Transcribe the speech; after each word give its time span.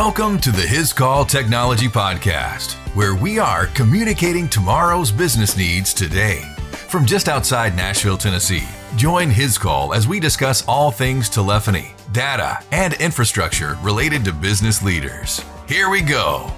Welcome 0.00 0.38
to 0.42 0.52
the 0.52 0.62
Hiscall 0.62 1.28
Technology 1.28 1.88
Podcast, 1.88 2.74
where 2.94 3.16
we 3.16 3.40
are 3.40 3.66
communicating 3.66 4.48
tomorrow's 4.48 5.10
business 5.10 5.56
needs 5.56 5.92
today. 5.92 6.42
From 6.70 7.04
just 7.04 7.28
outside 7.28 7.74
Nashville, 7.74 8.16
Tennessee, 8.16 8.62
join 8.94 9.28
Hiscall 9.28 9.96
as 9.96 10.06
we 10.06 10.20
discuss 10.20 10.64
all 10.68 10.92
things 10.92 11.28
telephony, 11.28 11.96
data, 12.12 12.64
and 12.70 12.94
infrastructure 12.94 13.76
related 13.82 14.24
to 14.26 14.32
business 14.32 14.84
leaders. 14.84 15.44
Here 15.66 15.90
we 15.90 16.02
go. 16.02 16.48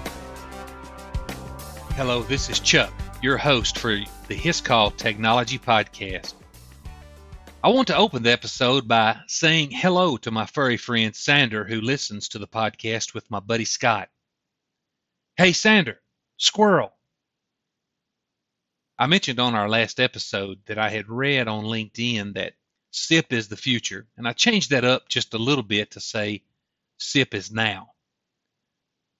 Hello, 1.95 2.21
this 2.21 2.47
is 2.47 2.59
Chuck, 2.59 2.93
your 3.23 3.37
host 3.37 3.79
for 3.79 3.97
the 4.27 4.35
Hiscall 4.35 4.95
Technology 4.97 5.57
Podcast. 5.57 6.35
I 7.63 7.69
want 7.69 7.89
to 7.89 7.95
open 7.95 8.23
the 8.23 8.31
episode 8.31 8.87
by 8.87 9.19
saying 9.27 9.69
hello 9.69 10.17
to 10.17 10.31
my 10.31 10.47
furry 10.47 10.77
friend 10.77 11.15
Sander, 11.15 11.63
who 11.63 11.79
listens 11.79 12.29
to 12.29 12.39
the 12.39 12.47
podcast 12.47 13.13
with 13.13 13.29
my 13.29 13.39
buddy 13.39 13.65
Scott. 13.65 14.09
Hey, 15.37 15.51
Sander, 15.53 16.01
squirrel. 16.37 16.91
I 18.97 19.05
mentioned 19.05 19.39
on 19.39 19.53
our 19.53 19.69
last 19.69 19.99
episode 19.99 20.57
that 20.65 20.79
I 20.79 20.89
had 20.89 21.07
read 21.07 21.47
on 21.47 21.65
LinkedIn 21.65 22.33
that 22.33 22.53
SIP 22.89 23.31
is 23.31 23.47
the 23.47 23.57
future, 23.57 24.07
and 24.17 24.27
I 24.27 24.33
changed 24.33 24.71
that 24.71 24.83
up 24.83 25.07
just 25.07 25.35
a 25.35 25.37
little 25.37 25.63
bit 25.63 25.91
to 25.91 25.99
say 25.99 26.41
SIP 26.97 27.35
is 27.35 27.51
now. 27.51 27.91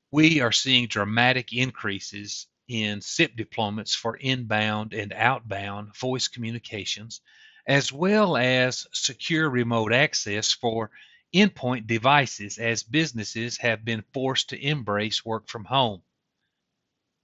We 0.09 0.41
are 0.41 0.51
seeing 0.51 0.87
dramatic 0.87 1.53
increases 1.53 2.47
in 2.67 3.01
SIP 3.01 3.35
deployments 3.35 3.95
for 3.95 4.15
inbound 4.15 4.95
and 4.95 5.13
outbound 5.13 5.95
voice 5.95 6.27
communications 6.27 7.21
as 7.67 7.91
well 7.91 8.37
as 8.37 8.87
secure 8.91 9.49
remote 9.49 9.93
access 9.93 10.51
for 10.51 10.91
endpoint 11.33 11.87
devices 11.87 12.57
as 12.57 12.83
businesses 12.83 13.57
have 13.57 13.85
been 13.85 14.03
forced 14.13 14.49
to 14.49 14.61
embrace 14.61 15.23
work 15.23 15.47
from 15.47 15.65
home. 15.65 16.01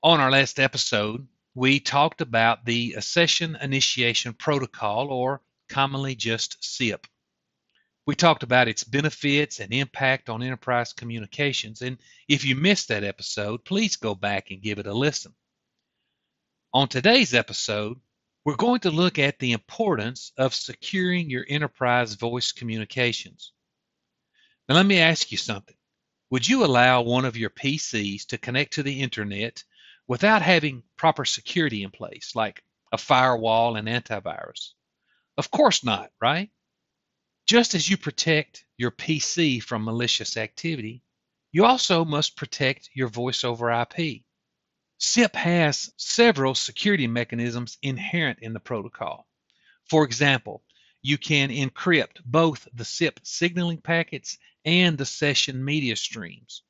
On 0.03 0.19
our 0.19 0.31
last 0.31 0.59
episode, 0.59 1.27
we 1.55 1.79
talked 1.79 2.21
about 2.21 2.65
the 2.65 2.95
Session 3.01 3.57
Initiation 3.59 4.33
Protocol, 4.33 5.11
or 5.11 5.41
commonly 5.67 6.15
just 6.15 6.63
SIP. 6.63 7.07
We 8.05 8.15
talked 8.15 8.43
about 8.43 8.69
its 8.69 8.83
benefits 8.85 9.59
and 9.59 9.73
impact 9.73 10.29
on 10.29 10.43
enterprise 10.43 10.93
communications, 10.93 11.81
and 11.81 11.97
if 12.27 12.45
you 12.45 12.55
missed 12.55 12.87
that 12.87 13.03
episode, 13.03 13.65
please 13.65 13.97
go 13.97 14.15
back 14.15 14.51
and 14.51 14.61
give 14.61 14.79
it 14.79 14.87
a 14.87 14.93
listen. 14.93 15.33
On 16.73 16.87
today's 16.87 17.33
episode, 17.33 17.99
we're 18.47 18.55
going 18.55 18.79
to 18.79 18.91
look 18.91 19.19
at 19.19 19.37
the 19.39 19.51
importance 19.51 20.31
of 20.37 20.55
securing 20.55 21.29
your 21.29 21.45
enterprise 21.49 22.13
voice 22.13 22.53
communications. 22.53 23.51
Now, 24.69 24.75
let 24.75 24.85
me 24.85 24.99
ask 24.99 25.33
you 25.33 25.37
something. 25.37 25.75
Would 26.29 26.47
you 26.47 26.63
allow 26.63 27.01
one 27.01 27.25
of 27.25 27.35
your 27.35 27.49
PCs 27.49 28.27
to 28.27 28.37
connect 28.37 28.75
to 28.75 28.83
the 28.83 29.01
internet 29.01 29.65
without 30.07 30.41
having 30.41 30.83
proper 30.95 31.25
security 31.25 31.83
in 31.83 31.91
place, 31.91 32.37
like 32.37 32.63
a 32.93 32.97
firewall 32.97 33.75
and 33.75 33.89
antivirus? 33.89 34.69
Of 35.37 35.51
course 35.51 35.83
not, 35.83 36.09
right? 36.21 36.49
Just 37.47 37.75
as 37.75 37.89
you 37.89 37.97
protect 37.97 38.63
your 38.77 38.91
PC 38.91 39.61
from 39.61 39.83
malicious 39.83 40.37
activity, 40.37 41.03
you 41.51 41.65
also 41.65 42.05
must 42.05 42.37
protect 42.37 42.91
your 42.93 43.09
voice 43.09 43.43
over 43.43 43.69
IP. 43.73 44.23
SIP 44.99 45.35
has 45.35 45.93
several 45.97 46.55
security 46.55 47.07
mechanisms 47.07 47.77
inherent 47.81 48.39
in 48.41 48.53
the 48.53 48.59
protocol. 48.59 49.27
For 49.85 50.03
example, 50.03 50.63
you 51.01 51.17
can 51.17 51.49
encrypt 51.49 52.23
both 52.25 52.67
the 52.73 52.85
SIP 52.85 53.19
signaling 53.23 53.79
packets 53.79 54.37
and 54.65 54.97
the 54.97 55.05
session 55.05 55.63
media 55.63 55.95
streams. 55.95 56.63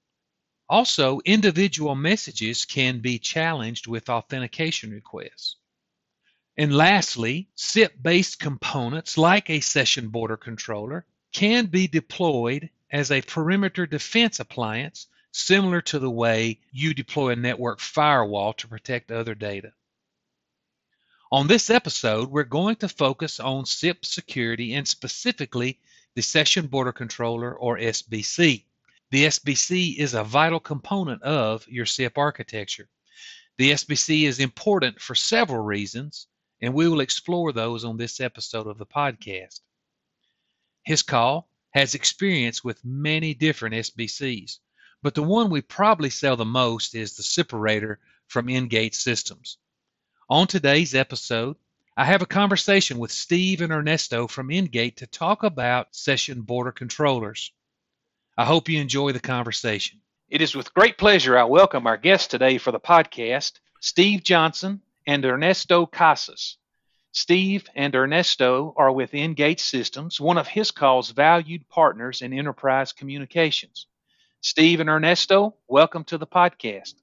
Also, 0.70 1.22
individual 1.24 1.96
messages 1.96 2.66
can 2.66 3.00
be 3.00 3.18
challenged 3.18 3.88
with 3.88 4.10
authentication 4.10 4.92
requests. 4.92 5.56
And 6.58 6.76
lastly, 6.76 7.50
SIP 7.56 8.02
based 8.02 8.40
components 8.40 9.18
like 9.18 9.50
a 9.50 9.62
session 9.62 10.10
border 10.10 10.36
controller 10.36 11.06
can 11.32 11.68
be 11.68 11.88
deployed 11.88 12.70
as 12.92 13.12
a 13.12 13.22
perimeter 13.22 13.86
defense 13.86 14.40
appliance 14.40 15.08
similar 15.32 15.82
to 15.82 16.00
the 16.00 16.10
way 16.10 16.60
you 16.72 16.94
deploy 16.94 17.32
a 17.32 17.36
network 17.36 17.80
firewall 17.80 18.54
to 18.54 18.68
protect 18.68 19.12
other 19.12 19.36
data. 19.36 19.74
On 21.32 21.48
this 21.48 21.70
episode, 21.70 22.30
we're 22.30 22.44
going 22.44 22.78
to 22.78 22.88
focus 22.88 23.40
on 23.40 23.66
SIP 23.66 24.06
security 24.06 24.74
and 24.74 24.88
specifically 24.88 25.80
the 26.16 26.22
Session 26.22 26.68
Border 26.68 26.94
Controller 26.94 27.54
or 27.54 27.78
SBC. 27.78 28.64
The 29.12 29.26
SBC 29.26 29.98
is 29.98 30.14
a 30.14 30.24
vital 30.24 30.60
component 30.60 31.22
of 31.24 31.68
your 31.68 31.86
SIP 31.86 32.18
architecture. 32.18 32.90
The 33.58 33.72
SBC 33.72 34.24
is 34.24 34.40
important 34.40 35.02
for 35.02 35.16
several 35.16 35.64
reasons, 35.64 36.28
and 36.62 36.74
we 36.74 36.88
will 36.88 37.02
explore 37.02 37.52
those 37.52 37.84
on 37.84 37.98
this 37.98 38.20
episode 38.20 38.68
of 38.68 38.78
the 38.78 38.86
podcast. 38.86 39.62
Hiscall 40.88 41.46
has 41.72 41.94
experience 41.94 42.64
with 42.64 42.86
many 42.86 43.34
different 43.34 43.76
SBCs. 43.76 44.60
But 45.04 45.14
the 45.14 45.24
one 45.24 45.50
we 45.52 45.62
probably 45.62 46.10
sell 46.10 46.36
the 46.36 46.46
most 46.46 46.96
is 46.96 47.16
the 47.16 47.24
SIParator 47.24 47.98
from 48.28 48.50
Ingate 48.50 48.96
Systems. 48.96 49.58
On 50.28 50.48
today's 50.48 50.96
episode, 50.96 51.56
I 51.96 52.06
have 52.06 52.22
a 52.22 52.28
conversation 52.28 52.98
with 52.98 53.12
Steve 53.12 53.62
and 53.62 53.72
Ernesto 53.72 54.28
from 54.28 54.50
Ingate 54.50 54.98
to 54.98 55.08
talk 55.08 55.44
about 55.44 55.96
session 55.96 56.42
border 56.42 56.72
controllers. 56.72 57.52
I 58.38 58.46
hope 58.46 58.70
you 58.70 58.82
enjoy 58.82 59.12
the 59.12 59.20
conversation. 59.20 60.02
It 60.30 60.42
is 60.42 60.56
with 60.56 60.74
great 60.74 60.98
pleasure 60.98 61.38
I 61.38 61.44
welcome 61.44 61.88
our 61.88 61.98
guests 61.98 62.28
today 62.28 62.58
for 62.58 62.72
the 62.72 62.80
podcast, 62.80 63.60
Steve 63.80 64.24
Johnson 64.24 64.82
and 65.06 65.24
Ernesto 65.24 65.86
Casas. 65.86 66.58
Steve 67.12 67.70
and 67.76 67.96
Ernesto 67.96 68.74
are 68.76 68.92
with 68.92 69.14
Ingate 69.14 69.60
Systems, 69.60 70.20
one 70.20 70.38
of 70.38 70.48
Hiscall's 70.48 71.12
valued 71.12 71.70
partners 71.70 72.22
in 72.22 72.34
enterprise 72.34 72.94
communications. 72.94 73.88
Steve 74.42 74.80
and 74.80 74.90
Ernesto, 74.90 75.56
welcome 75.68 76.04
to 76.06 76.18
the 76.18 76.28
podcast. 76.28 76.94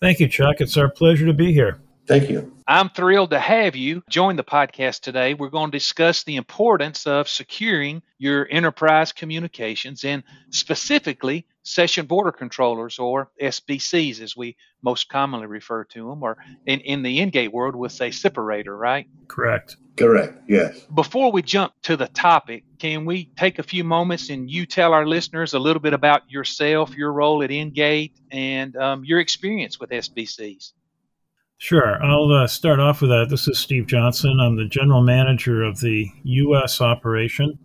Thank 0.00 0.20
you, 0.20 0.28
Chuck. 0.28 0.56
It's 0.60 0.76
our 0.76 0.88
pleasure 0.88 1.26
to 1.26 1.32
be 1.32 1.52
here. 1.52 1.80
Thank 2.06 2.28
you. 2.28 2.54
I'm 2.66 2.90
thrilled 2.90 3.30
to 3.30 3.38
have 3.38 3.76
you 3.76 4.02
join 4.08 4.36
the 4.36 4.44
podcast 4.44 5.00
today. 5.00 5.34
We're 5.34 5.48
going 5.48 5.70
to 5.70 5.78
discuss 5.78 6.22
the 6.22 6.36
importance 6.36 7.06
of 7.06 7.28
securing 7.28 8.02
your 8.18 8.46
enterprise 8.50 9.12
communications 9.12 10.04
and 10.04 10.22
specifically 10.50 11.46
session 11.62 12.06
border 12.06 12.32
controllers 12.32 12.98
or 12.98 13.30
SBCs, 13.40 14.20
as 14.20 14.36
we 14.36 14.56
most 14.82 15.08
commonly 15.08 15.46
refer 15.46 15.84
to 15.84 16.08
them, 16.08 16.22
or 16.22 16.36
in, 16.66 16.80
in 16.80 17.02
the 17.02 17.18
Ingate 17.20 17.52
world, 17.52 17.74
we'll 17.74 17.88
say 17.88 18.10
SIParator, 18.10 18.78
right? 18.78 19.06
Correct. 19.28 19.76
Correct. 19.96 20.38
Yes. 20.48 20.80
Before 20.94 21.32
we 21.32 21.42
jump 21.42 21.72
to 21.82 21.96
the 21.96 22.08
topic, 22.08 22.64
can 22.78 23.04
we 23.04 23.26
take 23.36 23.58
a 23.58 23.62
few 23.62 23.84
moments 23.84 24.28
and 24.28 24.50
you 24.50 24.66
tell 24.66 24.92
our 24.92 25.06
listeners 25.06 25.54
a 25.54 25.58
little 25.58 25.80
bit 25.80 25.94
about 25.94 26.30
yourself, 26.30 26.94
your 26.96 27.12
role 27.12 27.42
at 27.42 27.50
Ingate, 27.50 28.12
and 28.30 28.76
um, 28.76 29.04
your 29.04 29.20
experience 29.20 29.78
with 29.78 29.90
SBCs? 29.90 30.72
Sure. 31.64 31.98
I'll 32.04 32.30
uh, 32.30 32.46
start 32.46 32.78
off 32.78 33.00
with 33.00 33.08
that. 33.08 33.28
This 33.30 33.48
is 33.48 33.58
Steve 33.58 33.86
Johnson. 33.86 34.38
I'm 34.38 34.56
the 34.56 34.66
general 34.66 35.00
manager 35.00 35.62
of 35.62 35.80
the 35.80 36.10
U.S. 36.22 36.82
operation. 36.82 37.58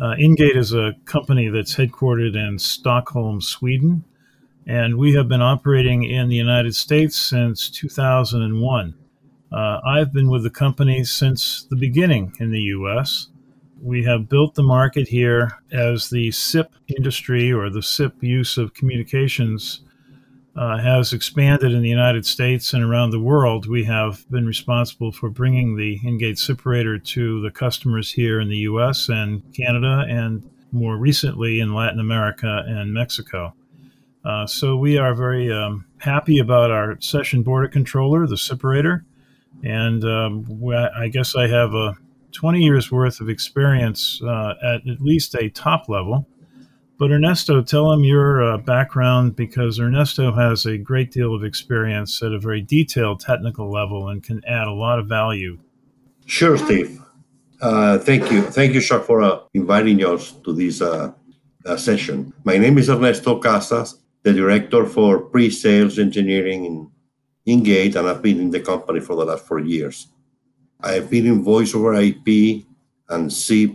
Uh, 0.00 0.16
Ingate 0.18 0.56
is 0.56 0.72
a 0.72 0.94
company 1.04 1.46
that's 1.46 1.76
headquartered 1.76 2.34
in 2.34 2.58
Stockholm, 2.58 3.40
Sweden, 3.40 4.02
and 4.66 4.98
we 4.98 5.14
have 5.14 5.28
been 5.28 5.40
operating 5.40 6.02
in 6.02 6.28
the 6.28 6.34
United 6.34 6.74
States 6.74 7.16
since 7.16 7.70
2001. 7.70 8.94
Uh, 9.52 9.78
I've 9.86 10.12
been 10.12 10.30
with 10.30 10.42
the 10.42 10.50
company 10.50 11.04
since 11.04 11.64
the 11.70 11.76
beginning 11.76 12.32
in 12.40 12.50
the 12.50 12.62
U.S. 12.62 13.28
We 13.80 14.02
have 14.02 14.28
built 14.28 14.56
the 14.56 14.64
market 14.64 15.06
here 15.06 15.52
as 15.70 16.10
the 16.10 16.32
SIP 16.32 16.74
industry 16.88 17.52
or 17.52 17.70
the 17.70 17.84
SIP 17.84 18.20
use 18.20 18.58
of 18.58 18.74
communications 18.74 19.82
uh, 20.58 20.76
has 20.76 21.12
expanded 21.12 21.72
in 21.72 21.82
the 21.82 21.88
United 21.88 22.26
States 22.26 22.72
and 22.72 22.82
around 22.82 23.10
the 23.10 23.20
world, 23.20 23.68
we 23.68 23.84
have 23.84 24.28
been 24.28 24.44
responsible 24.44 25.12
for 25.12 25.30
bringing 25.30 25.76
the 25.76 26.00
Ingate 26.00 26.36
SIParator 26.36 27.02
to 27.04 27.40
the 27.40 27.50
customers 27.52 28.10
here 28.10 28.40
in 28.40 28.48
the 28.48 28.58
US 28.58 29.08
and 29.08 29.40
Canada, 29.54 30.04
and 30.08 30.42
more 30.72 30.96
recently 30.96 31.60
in 31.60 31.74
Latin 31.74 32.00
America 32.00 32.64
and 32.66 32.92
Mexico. 32.92 33.54
Uh, 34.24 34.46
so 34.48 34.76
we 34.76 34.98
are 34.98 35.14
very 35.14 35.50
um, 35.52 35.84
happy 35.98 36.40
about 36.40 36.72
our 36.72 37.00
session 37.00 37.42
border 37.42 37.68
controller, 37.68 38.26
the 38.26 38.34
SIParator. 38.34 39.04
and 39.62 40.02
um, 40.02 40.44
I 40.96 41.06
guess 41.06 41.36
I 41.36 41.46
have 41.46 41.72
a 41.72 41.96
20 42.32 42.60
years 42.60 42.90
worth 42.90 43.20
of 43.20 43.28
experience 43.28 44.20
uh, 44.24 44.54
at 44.60 44.88
at 44.88 45.00
least 45.00 45.36
a 45.36 45.50
top 45.50 45.88
level 45.88 46.26
but 46.98 47.12
Ernesto, 47.12 47.62
tell 47.62 47.92
him 47.92 48.02
your 48.02 48.42
uh, 48.42 48.58
background 48.58 49.36
because 49.36 49.78
Ernesto 49.78 50.32
has 50.32 50.66
a 50.66 50.76
great 50.76 51.12
deal 51.12 51.34
of 51.34 51.44
experience 51.44 52.20
at 52.22 52.32
a 52.32 52.38
very 52.40 52.60
detailed 52.60 53.20
technical 53.20 53.70
level 53.70 54.08
and 54.08 54.22
can 54.22 54.44
add 54.44 54.66
a 54.66 54.72
lot 54.72 54.98
of 54.98 55.06
value. 55.06 55.58
Sure, 56.26 56.58
Steve. 56.58 57.00
Uh, 57.60 57.98
thank 57.98 58.30
you. 58.30 58.42
Thank 58.42 58.74
you, 58.74 58.80
Chuck, 58.80 59.04
for 59.04 59.22
uh, 59.22 59.40
inviting 59.54 60.04
us 60.04 60.32
to 60.44 60.52
this 60.52 60.82
uh, 60.82 61.12
uh, 61.64 61.76
session. 61.76 62.32
My 62.44 62.58
name 62.58 62.78
is 62.78 62.90
Ernesto 62.90 63.38
Casas. 63.38 63.98
the 64.24 64.32
director 64.32 64.84
for 64.84 65.20
pre-sales 65.20 65.98
engineering 65.98 66.64
in 66.64 66.90
Ingate, 67.46 67.96
and 67.96 68.08
I've 68.08 68.20
been 68.20 68.40
in 68.40 68.50
the 68.50 68.60
company 68.60 69.00
for 69.00 69.14
the 69.16 69.24
last 69.24 69.46
four 69.46 69.60
years. 69.60 70.08
I've 70.80 71.08
been 71.08 71.26
in 71.26 71.42
voice 71.42 71.74
over 71.74 71.94
IP 71.94 72.66
and 73.08 73.32
SIP, 73.32 73.70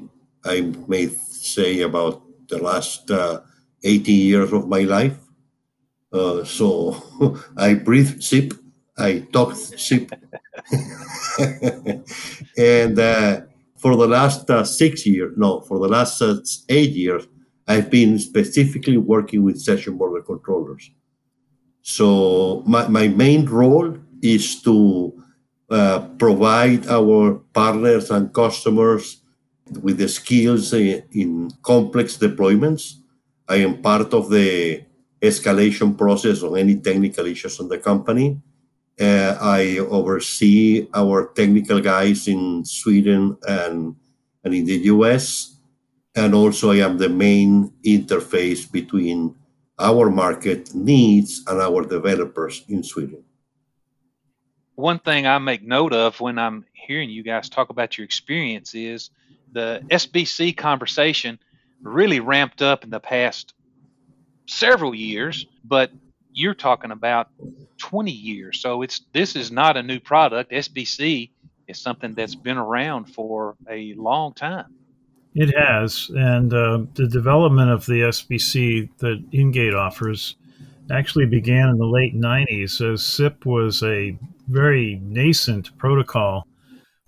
I 0.46 0.74
may 0.88 1.08
say, 1.08 1.82
about 1.82 2.23
the 2.50 2.58
last 2.58 3.10
uh, 3.12 3.42
18 3.84 4.16
years 4.16 4.54
of 4.54 4.68
my 4.68 4.82
life. 4.82 5.18
Uh, 6.12 6.44
so 6.44 7.02
I 7.58 7.74
breathe 7.74 8.22
SIP, 8.22 8.54
I 8.98 9.26
talk 9.32 9.56
SIP. 9.56 10.12
and 12.58 13.00
uh, 13.00 13.42
for 13.78 13.96
the 13.96 14.08
last 14.08 14.50
uh, 14.50 14.64
six 14.64 15.06
years, 15.06 15.34
no, 15.36 15.62
for 15.62 15.80
the 15.80 15.88
last 15.88 16.22
uh, 16.22 16.38
eight 16.70 16.92
years, 16.92 17.28
I've 17.68 17.90
been 17.90 18.20
specifically 18.20 18.98
working 18.98 19.44
with 19.44 19.60
session 19.60 19.98
border 19.98 20.22
controllers. 20.22 20.92
So 21.82 22.64
my, 22.66 22.88
my 22.88 23.08
main 23.08 23.46
role 23.46 23.98
is 24.22 24.62
to 24.62 25.22
uh, 25.70 26.08
provide 26.18 26.88
our 26.88 27.36
partners 27.54 28.12
and 28.12 28.34
customers 28.34 29.23
with 29.82 29.98
the 29.98 30.08
skills 30.08 30.74
in, 30.74 31.04
in 31.12 31.52
complex 31.62 32.18
deployments. 32.18 32.96
I 33.48 33.58
am 33.58 33.82
part 33.82 34.14
of 34.14 34.30
the 34.30 34.84
escalation 35.22 35.98
process 35.98 36.44
on 36.44 36.58
any 36.58 36.76
technical 36.76 37.26
issues 37.26 37.60
on 37.60 37.70
the 37.70 37.78
company. 37.78 38.42
Uh, 39.00 39.38
I 39.40 39.80
oversee 39.80 40.88
our 40.94 41.32
technical 41.34 41.82
guys 41.82 42.28
in 42.28 42.64
Sweden 42.66 43.38
and, 43.48 43.96
and 44.44 44.54
in 44.54 44.66
the 44.66 44.78
US. 44.94 45.56
And 46.16 46.36
also, 46.36 46.72
I 46.72 46.78
am 46.78 46.98
the 46.98 47.10
main 47.10 47.74
interface 47.84 48.72
between 48.72 49.36
our 49.80 50.12
market 50.12 50.74
needs 50.76 51.44
and 51.48 51.60
our 51.60 51.84
developers 51.84 52.64
in 52.70 52.84
Sweden. 52.84 53.24
One 54.76 55.00
thing 55.00 55.26
I 55.26 55.38
make 55.40 55.64
note 55.64 55.94
of 55.94 56.20
when 56.20 56.38
I'm 56.38 56.66
hearing 56.74 57.10
you 57.10 57.24
guys 57.24 57.50
talk 57.50 57.70
about 57.70 57.98
your 57.98 58.06
experience 58.06 58.76
is 58.76 59.10
the 59.54 59.82
SBC 59.90 60.58
conversation 60.58 61.40
really 61.82 62.20
ramped 62.20 62.62
up 62.62 62.84
in 62.84 62.90
the 62.90 63.00
past 63.00 63.54
several 64.46 64.94
years, 64.94 65.46
but 65.64 65.92
you're 66.32 66.56
talking 66.56 66.92
about 66.92 67.30
20 67.78 68.12
years. 68.12 68.60
So 68.60 68.82
it's 68.82 69.02
this 69.14 69.36
is 69.36 69.52
not 69.52 69.78
a 69.78 69.84
new 69.84 70.00
product. 70.00 70.52
SBC 70.52 71.30
is 71.68 71.80
something 71.80 72.14
that's 72.14 72.36
been 72.36 72.58
around 72.58 73.06
for 73.06 73.56
a 73.70 73.94
long 73.94 74.34
time. 74.34 74.74
It 75.36 75.54
has, 75.58 76.12
and 76.14 76.54
uh, 76.54 76.84
the 76.94 77.08
development 77.08 77.72
of 77.72 77.86
the 77.86 78.02
SBC 78.02 78.90
that 79.00 79.24
Ingate 79.32 79.74
offers 79.74 80.36
actually 80.92 81.26
began 81.26 81.70
in 81.70 81.78
the 81.78 81.86
late 81.86 82.16
90s 82.16 82.94
as 82.94 83.04
SIP 83.04 83.46
was 83.46 83.82
a 83.82 84.18
very 84.48 85.00
nascent 85.02 85.76
protocol 85.78 86.46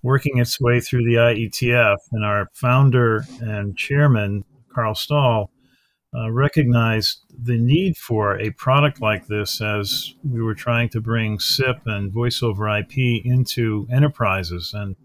working 0.05 0.37
its 0.37 0.61
way 0.61 0.79
through 0.79 1.03
the 1.03 1.15
IETF. 1.15 1.97
And 2.11 2.23
our 2.23 2.47
founder 2.53 3.25
and 3.41 3.75
chairman, 3.75 4.45
Carl 4.71 4.93
Stahl, 4.93 5.49
uh, 6.15 6.31
recognized 6.31 7.21
the 7.43 7.57
need 7.57 7.97
for 7.97 8.39
a 8.39 8.51
product 8.51 9.01
like 9.01 9.25
this 9.25 9.59
as 9.61 10.13
we 10.23 10.43
were 10.43 10.53
trying 10.53 10.89
to 10.89 11.01
bring 11.01 11.39
SIP 11.39 11.81
and 11.87 12.13
voice 12.13 12.43
over 12.43 12.69
IP 12.69 13.25
into 13.25 13.87
enterprises 13.91 14.73
and 14.73 14.95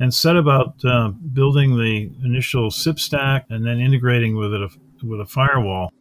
and 0.00 0.12
set 0.12 0.36
about 0.36 0.84
uh, 0.84 1.08
building 1.32 1.76
the 1.76 2.10
initial 2.24 2.70
SIP 2.70 2.98
stack 2.98 3.46
and 3.48 3.64
then 3.64 3.78
integrating 3.78 4.36
with 4.36 4.52
it 4.52 4.60
a, 4.60 5.06
with 5.06 5.20
a 5.20 5.26
firewall 5.26 5.92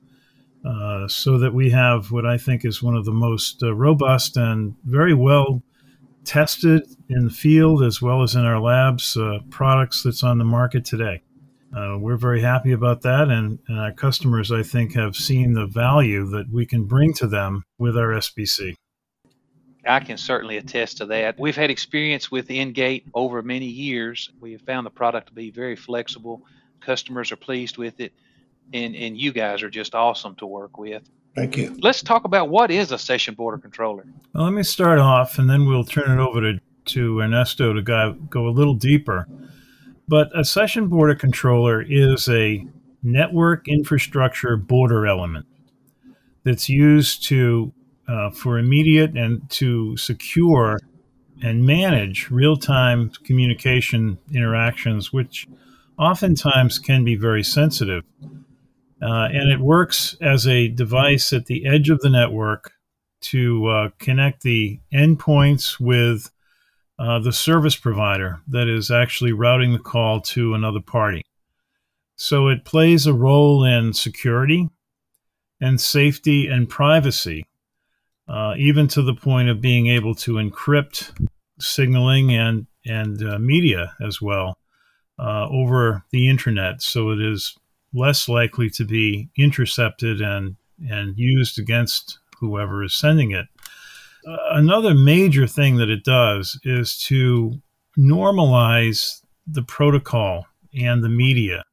uh, 0.65 1.07
so 1.07 1.37
that 1.37 1.53
we 1.53 1.69
have 1.69 2.11
what 2.11 2.25
I 2.25 2.37
think 2.37 2.65
is 2.65 2.81
one 2.81 2.95
of 2.95 3.05
the 3.05 3.11
most 3.11 3.61
uh, 3.63 3.73
robust 3.73 4.35
and 4.35 4.75
very 4.83 5.13
well 5.13 5.61
tested 6.25 6.87
in 7.09 7.25
the 7.25 7.29
field 7.29 7.83
as 7.83 8.01
well 8.01 8.23
as 8.23 8.35
in 8.35 8.45
our 8.45 8.59
labs 8.59 9.17
uh, 9.17 9.39
products 9.49 10.03
that's 10.03 10.23
on 10.23 10.37
the 10.37 10.43
market 10.43 10.85
today. 10.85 11.21
Uh, 11.75 11.97
we're 11.97 12.17
very 12.17 12.41
happy 12.41 12.71
about 12.71 13.01
that, 13.01 13.29
and, 13.29 13.57
and, 13.67 13.79
our 13.79 13.91
customers, 13.91 14.51
I 14.51 14.61
think, 14.61 14.93
have 14.93 15.15
seen 15.15 15.53
the 15.53 15.65
value 15.65 16.27
that 16.27 16.47
we 16.51 16.67
can 16.67 16.83
bring 16.83 17.13
to 17.15 17.25
them 17.25 17.63
with 17.79 17.97
our 17.97 18.09
SBC. 18.09 18.75
I 19.85 19.99
can 19.99 20.17
certainly 20.17 20.57
attest 20.57 20.97
to 20.97 21.07
that. 21.07 21.39
We've 21.39 21.55
had 21.55 21.71
experience 21.71 22.29
with 22.29 22.49
Ingate 22.49 23.05
over 23.15 23.41
many 23.41 23.65
years. 23.65 24.29
We 24.39 24.51
have 24.51 24.61
found 24.61 24.85
the 24.85 24.91
product 24.91 25.27
to 25.27 25.33
be 25.33 25.49
very 25.49 25.75
flexible. 25.75 26.43
Customers 26.79 27.31
are 27.31 27.37
pleased 27.37 27.77
with 27.77 27.99
it, 27.99 28.13
and, 28.71 28.95
and 28.95 29.17
you 29.17 29.33
guys 29.33 29.63
are 29.63 29.69
just 29.69 29.95
awesome 29.95 30.35
to 30.35 30.45
work 30.45 30.77
with. 30.77 31.09
Thank 31.35 31.57
you. 31.57 31.75
Let's 31.79 32.03
talk 32.03 32.25
about 32.25 32.49
what 32.49 32.69
is 32.69 32.91
a 32.91 32.97
session 32.97 33.33
border 33.33 33.57
controller. 33.57 34.05
Well, 34.33 34.43
let 34.43 34.53
me 34.53 34.63
start 34.63 34.99
off, 34.99 35.39
and 35.39 35.49
then 35.49 35.65
we'll 35.65 35.83
turn 35.83 36.19
it 36.19 36.21
over 36.21 36.41
to, 36.41 36.59
to 36.85 37.19
Ernesto 37.19 37.73
to 37.73 37.81
go, 37.81 38.13
go 38.29 38.47
a 38.47 38.51
little 38.51 38.75
deeper. 38.75 39.27
But 40.07 40.29
a 40.37 40.45
session 40.45 40.87
border 40.87 41.15
controller 41.15 41.81
is 41.81 42.29
a 42.29 42.67
network 43.01 43.67
infrastructure 43.67 44.55
border 44.57 45.07
element 45.07 45.45
that's 46.43 46.69
used 46.69 47.23
to 47.23 47.73
uh, 48.07 48.29
for 48.29 48.59
immediate 48.59 49.17
and 49.17 49.49
to 49.49 49.97
secure 49.97 50.79
and 51.41 51.65
manage 51.65 52.29
real-time 52.29 53.11
communication 53.23 54.17
interactions, 54.33 55.11
which 55.11 55.47
oftentimes 55.97 56.79
can 56.79 57.03
be 57.03 57.15
very 57.15 57.43
sensitive. 57.43 58.03
Uh, 59.03 59.27
and 59.33 59.51
it 59.51 59.59
works 59.59 60.15
as 60.21 60.47
a 60.47 60.69
device 60.69 61.33
at 61.33 61.47
the 61.47 61.65
edge 61.65 61.89
of 61.89 61.99
the 61.99 62.09
network 62.09 62.71
to 63.19 63.67
uh, 63.67 63.89
connect 63.99 64.43
the 64.43 64.79
endpoints 64.93 65.77
with 65.79 66.31
uh, 66.99 67.19
the 67.19 67.33
service 67.33 67.75
provider 67.75 68.39
that 68.47 68.67
is 68.67 68.89
actually 68.89 69.33
routing 69.33 69.73
the 69.73 69.79
call 69.79 70.21
to 70.21 70.53
another 70.53 70.79
party. 70.79 71.25
So 72.15 72.47
it 72.47 72.63
plays 72.63 73.05
a 73.05 73.13
role 73.13 73.65
in 73.65 73.93
security 73.93 74.69
and 75.59 75.81
safety 75.81 76.47
and 76.47 76.69
privacy, 76.69 77.45
uh, 78.27 78.53
even 78.57 78.87
to 78.89 79.01
the 79.01 79.15
point 79.15 79.49
of 79.49 79.59
being 79.59 79.87
able 79.87 80.15
to 80.15 80.33
encrypt 80.33 81.11
signaling 81.59 82.33
and 82.33 82.67
and 82.85 83.23
uh, 83.23 83.39
media 83.39 83.95
as 84.05 84.21
well 84.21 84.57
uh, 85.17 85.47
over 85.49 86.03
the 86.11 86.29
internet, 86.29 86.81
so 86.81 87.11
it 87.11 87.21
is 87.21 87.57
less 87.93 88.27
likely 88.27 88.69
to 88.69 88.85
be 88.85 89.29
intercepted 89.37 90.21
and 90.21 90.55
and 90.89 91.17
used 91.17 91.59
against 91.59 92.19
whoever 92.39 92.83
is 92.83 92.93
sending 92.93 93.31
it 93.31 93.47
uh, 94.25 94.37
another 94.51 94.93
major 94.93 95.47
thing 95.47 95.77
that 95.77 95.89
it 95.89 96.03
does 96.03 96.59
is 96.63 96.97
to 96.97 97.61
normalize 97.97 99.21
the 99.45 99.63
protocol 99.63 100.47
and 100.73 101.03
the 101.03 101.09
media. 101.09 101.63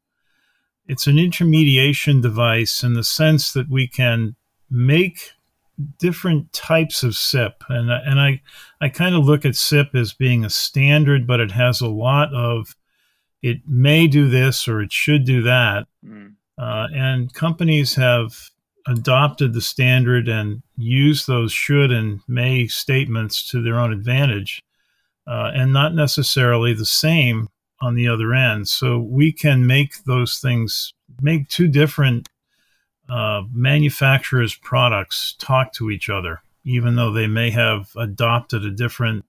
It's 0.87 1.07
an 1.07 1.19
intermediation 1.19 2.21
device 2.21 2.83
in 2.83 2.95
the 2.95 3.05
sense 3.05 3.53
that 3.53 3.71
we 3.71 3.87
can 3.87 4.35
make 4.69 5.31
different 5.99 6.53
types 6.53 7.03
of 7.03 7.15
SIP, 7.15 7.63
and 7.69 7.91
and 7.91 8.21
I 8.21 8.43
I 8.81 8.89
kind 8.89 9.15
of 9.15 9.25
look 9.25 9.45
at 9.45 9.55
SIP 9.55 9.95
as 9.95 10.13
being 10.13 10.45
a 10.45 10.51
standard, 10.51 11.27
but 11.27 11.41
it 11.41 11.53
has 11.53 11.81
a 11.81 11.89
lot 11.89 12.35
of 12.35 12.75
it 13.43 13.59
may 13.67 14.07
do 14.07 14.29
this 14.29 14.69
or 14.69 14.81
it 14.81 14.93
should 14.93 15.25
do 15.25 15.43
that, 15.43 15.87
mm. 16.05 16.35
uh, 16.59 16.87
and 16.95 17.33
companies 17.33 17.95
have 17.95 18.51
adopted 18.87 19.53
the 19.53 19.61
standard 19.61 20.29
and 20.29 20.63
used 20.77 21.27
those 21.27 21.53
should 21.53 21.91
and 21.91 22.21
may 22.27 22.67
statements 22.67 23.49
to 23.51 23.63
their 23.63 23.79
own 23.79 23.93
advantage, 23.93 24.63
uh, 25.27 25.51
and 25.55 25.73
not 25.73 25.95
necessarily 25.95 26.75
the 26.75 26.87
same 26.87 27.49
on 27.81 27.95
the 27.95 28.09
other 28.09 28.35
end. 28.35 28.69
So 28.69 28.99
we 28.99 29.33
can 29.33 29.67
make 29.67 30.05
those 30.05 30.39
things, 30.39 30.93
make 31.21 31.49
two 31.49 31.69
different 31.69 32.29
uh, 33.09 33.43
manufacturers' 33.53 34.55
products 34.55 35.35
talk 35.39 35.73
to 35.75 35.91
each 35.91 36.09
other, 36.09 36.43
even 36.65 36.97
though 36.97 37.13
they 37.13 37.27
may 37.27 37.51
have 37.51 37.91
adopted 37.97 38.65
a 38.65 38.71
different 38.71 39.25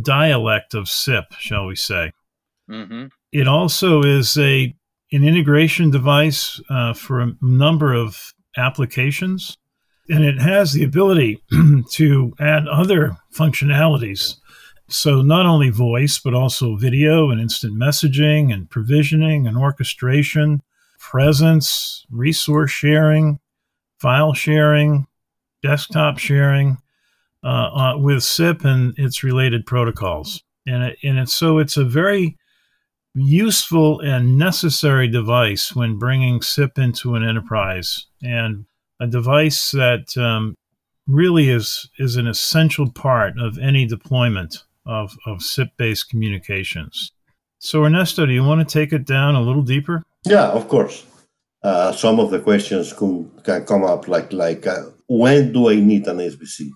dialect 0.00 0.74
of 0.74 0.88
SIP, 0.88 1.32
shall 1.38 1.66
we 1.66 1.76
say. 1.76 2.12
Mm-hmm. 2.68 3.06
It 3.32 3.46
also 3.46 4.02
is 4.02 4.36
a 4.38 4.74
an 5.10 5.24
integration 5.24 5.90
device 5.90 6.60
uh, 6.68 6.92
for 6.92 7.20
a 7.20 7.32
number 7.40 7.94
of 7.94 8.34
applications. 8.56 9.56
And 10.10 10.24
it 10.24 10.40
has 10.40 10.72
the 10.72 10.84
ability 10.84 11.42
to 11.92 12.32
add 12.40 12.66
other 12.66 13.16
functionalities. 13.34 14.36
So, 14.88 15.20
not 15.20 15.44
only 15.44 15.68
voice, 15.68 16.18
but 16.18 16.32
also 16.32 16.76
video 16.76 17.30
and 17.30 17.40
instant 17.40 17.78
messaging 17.78 18.52
and 18.52 18.70
provisioning 18.70 19.46
and 19.46 19.56
orchestration, 19.56 20.62
presence, 20.98 22.06
resource 22.10 22.70
sharing, 22.70 23.38
file 23.98 24.32
sharing, 24.32 25.06
desktop 25.62 26.16
sharing 26.16 26.78
uh, 27.44 27.46
uh, 27.46 27.98
with 27.98 28.22
SIP 28.22 28.64
and 28.64 28.98
its 28.98 29.22
related 29.22 29.66
protocols. 29.66 30.42
And, 30.66 30.84
it, 30.84 30.98
and 31.02 31.18
it's, 31.18 31.34
so 31.34 31.58
it's 31.58 31.76
a 31.76 31.84
very 31.84 32.38
useful 33.20 34.00
and 34.00 34.38
necessary 34.38 35.08
device 35.08 35.74
when 35.74 35.98
bringing 35.98 36.42
SIP 36.42 36.78
into 36.78 37.14
an 37.14 37.22
enterprise. 37.22 38.06
And 38.22 38.66
a 39.00 39.06
device 39.06 39.70
that 39.72 40.16
um, 40.16 40.54
really 41.06 41.48
is 41.48 41.88
is 41.98 42.16
an 42.16 42.26
essential 42.26 42.90
part 42.90 43.38
of 43.38 43.58
any 43.58 43.86
deployment 43.86 44.64
of, 44.86 45.16
of 45.26 45.42
SIP-based 45.42 46.08
communications. 46.08 47.12
So 47.58 47.84
Ernesto, 47.84 48.26
do 48.26 48.32
you 48.32 48.44
want 48.44 48.66
to 48.66 48.72
take 48.72 48.92
it 48.92 49.04
down 49.04 49.34
a 49.34 49.40
little 49.40 49.62
deeper? 49.62 50.02
Yeah, 50.24 50.48
of 50.48 50.68
course. 50.68 51.04
Uh, 51.62 51.92
some 51.92 52.20
of 52.20 52.30
the 52.30 52.38
questions 52.38 52.92
can, 52.92 53.30
can 53.42 53.64
come 53.64 53.84
up 53.84 54.06
like 54.06 54.32
like 54.32 54.66
uh, 54.66 54.82
when 55.08 55.52
do 55.52 55.70
I 55.70 55.76
need 55.76 56.06
an 56.06 56.18
SBC? 56.18 56.70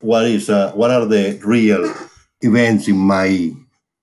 What 0.00 0.26
is 0.26 0.48
uh, 0.48 0.72
what 0.72 0.90
are 0.90 1.04
the 1.04 1.40
real 1.44 1.92
events 2.42 2.88
in 2.88 2.96
my 2.96 3.50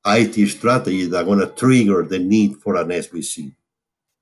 IT 0.06 0.48
strategy 0.50 1.06
that 1.06 1.22
are 1.22 1.26
going 1.26 1.40
to 1.40 1.48
trigger 1.48 2.04
the 2.04 2.20
need 2.20 2.58
for 2.58 2.76
an 2.76 2.90
SBC? 2.90 3.54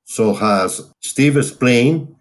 So, 0.03 0.37
as 0.37 0.93
Steve 1.01 1.37
explained, 1.37 2.15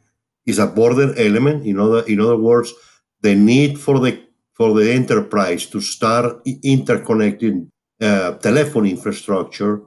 is 0.47 0.59
a 0.59 0.67
border 0.67 1.15
element. 1.19 1.67
In 1.67 1.79
other 1.79 2.05
in 2.07 2.21
other 2.21 2.37
words, 2.37 2.73
the 3.21 3.35
need 3.35 3.79
for 3.79 3.99
the 3.99 4.23
for 4.55 4.73
the 4.75 4.93
enterprise 4.93 5.67
to 5.67 5.81
start 5.81 6.45
interconnecting 6.45 7.69
uh, 8.01 8.33
telephone 8.39 8.87
infrastructure 8.87 9.83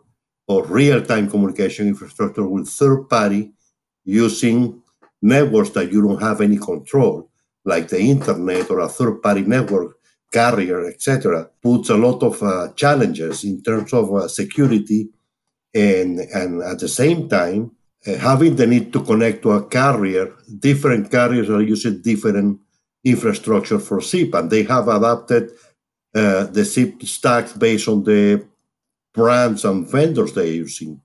or 0.47 0.65
real-time 0.65 1.29
communication 1.29 1.87
infrastructure 1.87 2.45
with 2.47 2.67
third 2.67 3.07
party 3.09 3.51
using 4.03 4.81
networks 5.21 5.71
that 5.71 5.91
you 5.91 6.01
don't 6.01 6.21
have 6.21 6.41
any 6.41 6.57
control, 6.57 7.29
like 7.65 7.87
the 7.89 7.99
internet 7.99 8.69
or 8.69 8.79
a 8.79 8.89
third-party 8.89 9.41
network 9.41 9.96
carrier, 10.31 10.87
etc., 10.87 11.49
puts 11.61 11.89
a 11.89 11.97
lot 11.97 12.21
of 12.23 12.41
uh, 12.43 12.73
challenges 12.73 13.43
in 13.43 13.61
terms 13.61 13.93
of 13.93 14.13
uh, 14.13 14.27
security, 14.27 15.09
and 15.73 16.19
and 16.19 16.61
at 16.63 16.79
the 16.79 16.87
same 16.87 17.29
time, 17.29 17.71
uh, 18.05 18.15
having 18.17 18.55
the 18.55 18.67
need 18.67 18.91
to 18.93 19.03
connect 19.03 19.41
to 19.43 19.51
a 19.51 19.65
carrier. 19.65 20.33
Different 20.59 21.11
carriers 21.11 21.49
are 21.49 21.61
using 21.61 22.01
different 22.01 22.59
infrastructure 23.03 23.79
for 23.79 24.01
SIP, 24.01 24.33
and 24.33 24.49
they 24.49 24.63
have 24.63 24.87
adapted 24.87 25.51
uh, 26.15 26.45
the 26.45 26.65
SIP 26.65 27.03
stacks 27.03 27.53
based 27.53 27.87
on 27.87 28.03
the 28.03 28.45
brands 29.13 29.65
and 29.65 29.87
vendors 29.87 30.33
they're 30.33 30.45
using, 30.45 31.01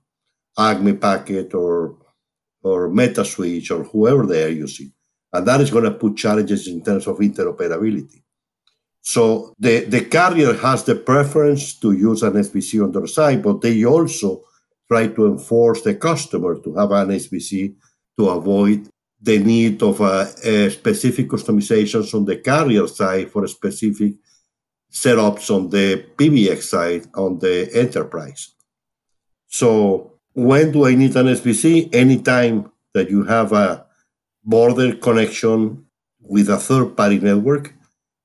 Acme 0.57 0.93
Packet 0.93 1.53
or 1.53 1.97
or 2.63 2.89
MetaSwitch 2.89 3.69
or 3.71 3.83
whoever 3.83 4.25
they 4.25 4.43
are 4.45 4.49
using. 4.65 4.93
And 5.33 5.45
that 5.47 5.61
is 5.61 5.71
going 5.71 5.83
to 5.83 5.91
put 5.91 6.15
challenges 6.15 6.67
in 6.67 6.81
terms 6.83 7.07
of 7.07 7.17
interoperability. 7.17 8.21
So 9.03 9.53
the, 9.59 9.83
the 9.83 10.05
carrier 10.05 10.53
has 10.53 10.85
the 10.85 10.95
preference 10.95 11.75
to 11.79 11.91
use 11.91 12.23
an 12.23 12.33
SBC 12.33 12.81
on 12.81 12.93
their 12.93 13.05
side, 13.05 13.43
but 13.43 13.59
they 13.59 13.83
also 13.83 14.43
try 14.89 15.07
to 15.07 15.27
enforce 15.27 15.81
the 15.81 15.95
customer 15.95 16.57
to 16.59 16.73
have 16.75 16.91
an 16.91 17.09
SBC 17.09 17.75
to 18.17 18.29
avoid 18.29 18.87
the 19.21 19.39
need 19.39 19.83
of 19.83 19.99
uh, 19.99 20.25
specific 20.69 21.27
customizations 21.27 22.13
on 22.13 22.23
the 22.23 22.37
carrier 22.37 22.87
side 22.87 23.29
for 23.29 23.45
specific 23.47 24.13
setups 24.89 25.53
on 25.53 25.69
the 25.69 26.05
PBX 26.15 26.61
side 26.63 27.05
on 27.15 27.39
the 27.39 27.69
enterprise. 27.73 28.51
So 29.47 30.13
when 30.33 30.71
do 30.71 30.85
I 30.85 30.95
need 30.95 31.15
an 31.17 31.27
SBC? 31.27 31.93
Anytime 31.93 32.71
that 32.93 33.09
you 33.09 33.23
have 33.23 33.51
a 33.51 33.85
border 34.45 34.95
connection 34.95 35.85
with 36.21 36.49
a 36.49 36.57
third 36.57 36.95
party 36.95 37.19
network 37.19 37.73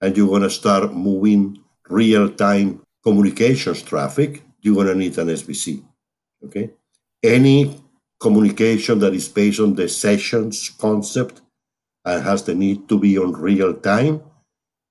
and 0.00 0.16
you're 0.16 0.28
going 0.28 0.42
to 0.42 0.50
start 0.50 0.92
moving 0.92 1.58
real 1.88 2.30
time 2.30 2.82
communications 3.02 3.82
traffic, 3.82 4.42
you're 4.60 4.74
going 4.74 4.86
to 4.86 4.94
need 4.94 5.16
an 5.18 5.28
SBC. 5.28 5.82
Okay. 6.44 6.70
Any 7.22 7.80
communication 8.20 8.98
that 9.00 9.14
is 9.14 9.28
based 9.28 9.60
on 9.60 9.74
the 9.74 9.88
sessions 9.88 10.70
concept 10.70 11.40
and 12.04 12.22
has 12.22 12.42
the 12.44 12.54
need 12.54 12.88
to 12.88 12.98
be 12.98 13.18
on 13.18 13.32
real 13.32 13.74
time, 13.74 14.22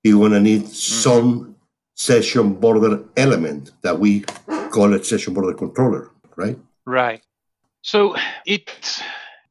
you're 0.02 0.18
going 0.18 0.32
to 0.32 0.40
need 0.40 0.62
mm-hmm. 0.62 0.72
some 0.72 1.56
session 1.94 2.54
border 2.54 3.04
element 3.16 3.72
that 3.82 3.98
we 3.98 4.20
call 4.70 4.92
it 4.94 5.04
session 5.04 5.34
border 5.34 5.52
controller, 5.54 6.10
right? 6.36 6.58
Right. 6.86 7.22
So 7.82 8.16
it's 8.46 9.02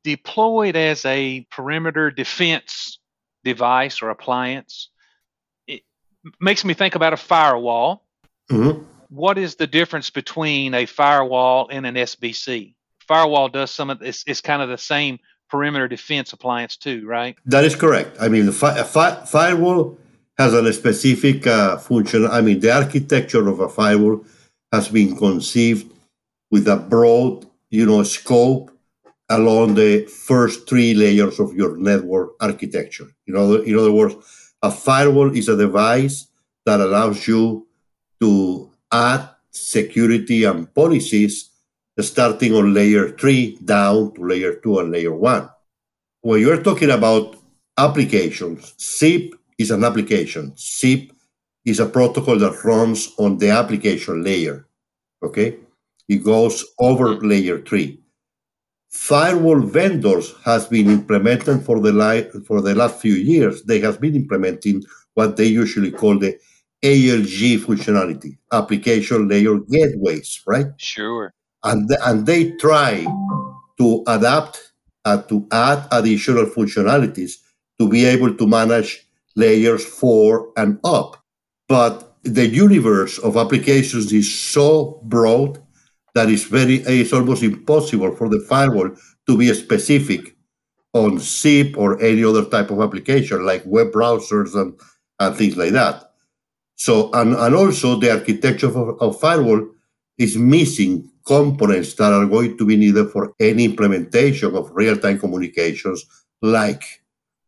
deployed 0.04 0.76
as 0.76 1.06
a 1.06 1.46
perimeter 1.52 2.12
defense 2.12 3.00
device 3.44 4.02
or 4.02 4.10
appliance. 4.10 4.90
Makes 6.40 6.66
me 6.66 6.74
think 6.74 6.96
about 6.96 7.14
a 7.14 7.18
firewall. 7.18 8.04
Mm-hmm. 8.52 8.84
What 9.10 9.38
is 9.38 9.56
the 9.56 9.68
difference 9.68 10.10
between 10.10 10.74
a 10.74 10.86
firewall 10.86 11.70
and 11.72 11.86
an 11.86 11.96
SBC? 11.96 12.74
Firewall 13.08 13.50
does 13.50 13.72
some 13.72 13.90
of 13.90 14.00
this. 14.00 14.24
It's 14.28 14.42
kind 14.42 14.62
of 14.62 14.70
the 14.70 14.78
same 14.78 15.20
perimeter 15.50 15.88
defense 15.88 16.34
appliance 16.34 16.76
too, 16.76 17.08
right? 17.08 17.36
That 17.46 17.64
is 17.64 17.76
correct. 17.76 18.18
I 18.20 18.28
mean, 18.28 18.46
the 18.46 18.52
fi- 18.52 18.84
fi- 18.84 19.26
firewall 19.26 19.98
has 20.38 20.54
a 20.54 20.74
specific 20.74 21.48
uh, 21.48 21.78
function. 21.78 22.28
I 22.28 22.42
mean, 22.42 22.60
the 22.60 22.76
architecture 22.76 23.48
of 23.48 23.60
a 23.60 23.70
firewall 23.70 24.26
has 24.72 24.90
been 24.90 25.16
conceived 25.16 25.92
with 26.52 26.68
a 26.68 26.76
broad, 26.76 27.46
you 27.70 27.86
know, 27.86 28.04
scope 28.04 28.72
along 29.30 29.76
the 29.76 30.06
first 30.06 30.68
three 30.70 30.94
layers 30.94 31.40
of 31.40 31.54
your 31.54 31.78
network 31.78 32.32
architecture. 32.40 33.08
In 33.26 33.36
other, 33.36 33.64
in 33.64 33.78
other 33.78 33.92
words, 33.92 34.16
a 34.62 34.72
firewall 34.72 35.36
is 35.36 35.50
a 35.50 35.58
device 35.58 36.28
that 36.66 36.80
allows 36.80 37.28
you 37.28 37.68
to 38.20 38.70
add 38.92 39.30
security 39.52 40.44
and 40.44 40.74
policies 40.74 41.50
starting 42.00 42.54
on 42.54 42.74
layer 42.74 43.10
three 43.10 43.58
down 43.64 44.14
to 44.14 44.22
layer 44.22 44.56
two 44.56 44.80
and 44.80 44.92
layer 44.92 45.14
one. 45.14 45.50
When 46.22 46.42
you're 46.42 46.62
talking 46.62 46.92
about 46.92 47.36
applications, 47.78 48.74
SIP 48.78 49.34
is 49.58 49.72
an 49.72 49.84
application. 49.84 50.54
SIP 50.56 51.12
is 51.66 51.80
a 51.80 51.86
protocol 51.86 52.38
that 52.38 52.64
runs 52.64 53.14
on 53.18 53.38
the 53.38 53.50
application 53.50 54.24
layer. 54.24 54.68
Okay? 55.24 55.58
It 56.08 56.24
goes 56.24 56.66
over 56.80 57.16
layer 57.16 57.60
three. 57.62 58.00
Firewall 58.90 59.62
vendors 59.62 60.34
has 60.44 60.66
been 60.68 60.90
implemented 60.90 61.64
for 61.64 61.80
the 61.80 61.92
li- 61.92 62.30
for 62.46 62.62
the 62.62 62.74
last 62.74 63.00
few 63.02 63.14
years. 63.14 63.64
They 63.64 63.80
have 63.82 64.00
been 64.00 64.16
implementing 64.16 64.84
what 65.14 65.36
they 65.38 65.46
usually 65.46 65.92
call 65.92 66.18
the 66.18 66.38
ALG 66.84 67.60
functionality, 67.60 68.38
application 68.52 69.28
layer 69.28 69.60
gateways, 69.60 70.42
right? 70.48 70.68
Sure. 70.78 71.34
And 71.64 71.88
th- 71.90 72.00
and 72.06 72.26
they 72.26 72.52
try 72.52 73.06
to 73.78 74.04
adapt 74.08 74.72
uh, 75.06 75.22
to 75.24 75.46
add 75.52 75.88
additional 75.92 76.46
functionalities 76.46 77.34
to 77.80 77.88
be 77.90 78.06
able 78.06 78.34
to 78.36 78.48
manage 78.48 79.06
layers 79.36 79.86
four 79.86 80.52
and 80.58 80.80
up. 80.84 81.18
But 81.68 82.16
the 82.24 82.48
universe 82.48 83.18
of 83.20 83.38
applications 83.38 84.12
is 84.12 84.34
so 84.34 85.02
broad 85.04 85.62
that 86.18 86.30
it's 86.30 86.46
very 86.46 86.78
it's 87.00 87.14
almost 87.14 87.44
impossible 87.44 88.12
for 88.16 88.28
the 88.28 88.40
firewall 88.40 88.90
to 89.28 89.38
be 89.38 89.54
specific 89.54 90.36
on 90.94 91.20
SIP 91.20 91.78
or 91.78 92.02
any 92.02 92.24
other 92.24 92.46
type 92.46 92.72
of 92.72 92.82
application 92.82 93.46
like 93.46 93.62
web 93.66 93.92
browsers 93.92 94.56
and, 94.56 94.74
and 95.20 95.36
things 95.36 95.56
like 95.56 95.74
that. 95.74 96.12
So 96.76 97.12
and, 97.14 97.36
and 97.36 97.56
also 97.56 98.00
the 98.00 98.12
architecture 98.12 98.68
of, 98.68 99.00
of 99.00 99.20
firewall 99.20 99.62
is 100.18 100.38
missing 100.38 101.12
components 101.24 101.94
that 101.96 102.12
are 102.12 102.26
going 102.26 102.58
to 102.58 102.66
be 102.66 102.76
needed 102.76 103.10
for 103.12 103.34
any 103.40 103.66
implementation 103.66 104.56
of 104.56 104.72
real-time 104.74 105.20
communications 105.20 106.04
like 106.42 106.84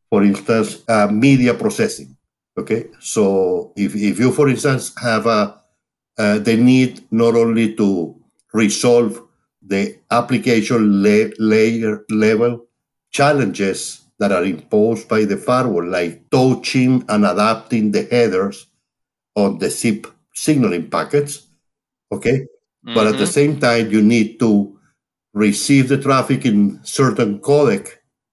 for 0.10 0.24
instance 0.24 0.84
uh, 0.90 1.08
media 1.08 1.54
processing 1.54 2.16
okay 2.58 2.88
so 3.00 3.72
if, 3.78 3.96
if 3.96 4.20
you 4.20 4.32
for 4.34 4.50
instance 4.50 4.94
have 5.02 5.26
a 5.28 5.62
uh, 6.18 6.38
the 6.40 6.58
need 6.58 7.02
not 7.12 7.36
only 7.36 7.74
to 7.74 8.19
resolve 8.54 9.22
the 9.62 9.98
application 10.12 11.04
la- 11.04 11.32
layer 11.38 12.06
level 12.10 12.66
challenges 13.12 14.02
that 14.20 14.32
are 14.32 14.44
imposed 14.44 15.08
by 15.08 15.26
the 15.26 15.38
firewall, 15.38 15.86
like 15.86 16.30
touching 16.30 17.04
and 17.10 17.26
adapting 17.26 17.92
the 17.92 18.04
headers 18.04 18.68
on 19.36 19.58
the 19.60 19.70
SIP 19.70 20.08
signaling 20.34 20.90
packets. 20.90 21.48
Okay. 22.12 22.40
Mm-hmm. 22.86 22.94
But 22.94 23.08
at 23.08 23.18
the 23.18 23.24
mm-hmm. 23.24 23.32
same 23.32 23.60
time, 23.60 23.92
you 23.92 24.02
need 24.02 24.40
to 24.40 24.78
receive 25.34 25.90
the 25.90 25.98
traffic 25.98 26.46
in 26.46 26.80
certain 26.84 27.40
codec. 27.40 27.90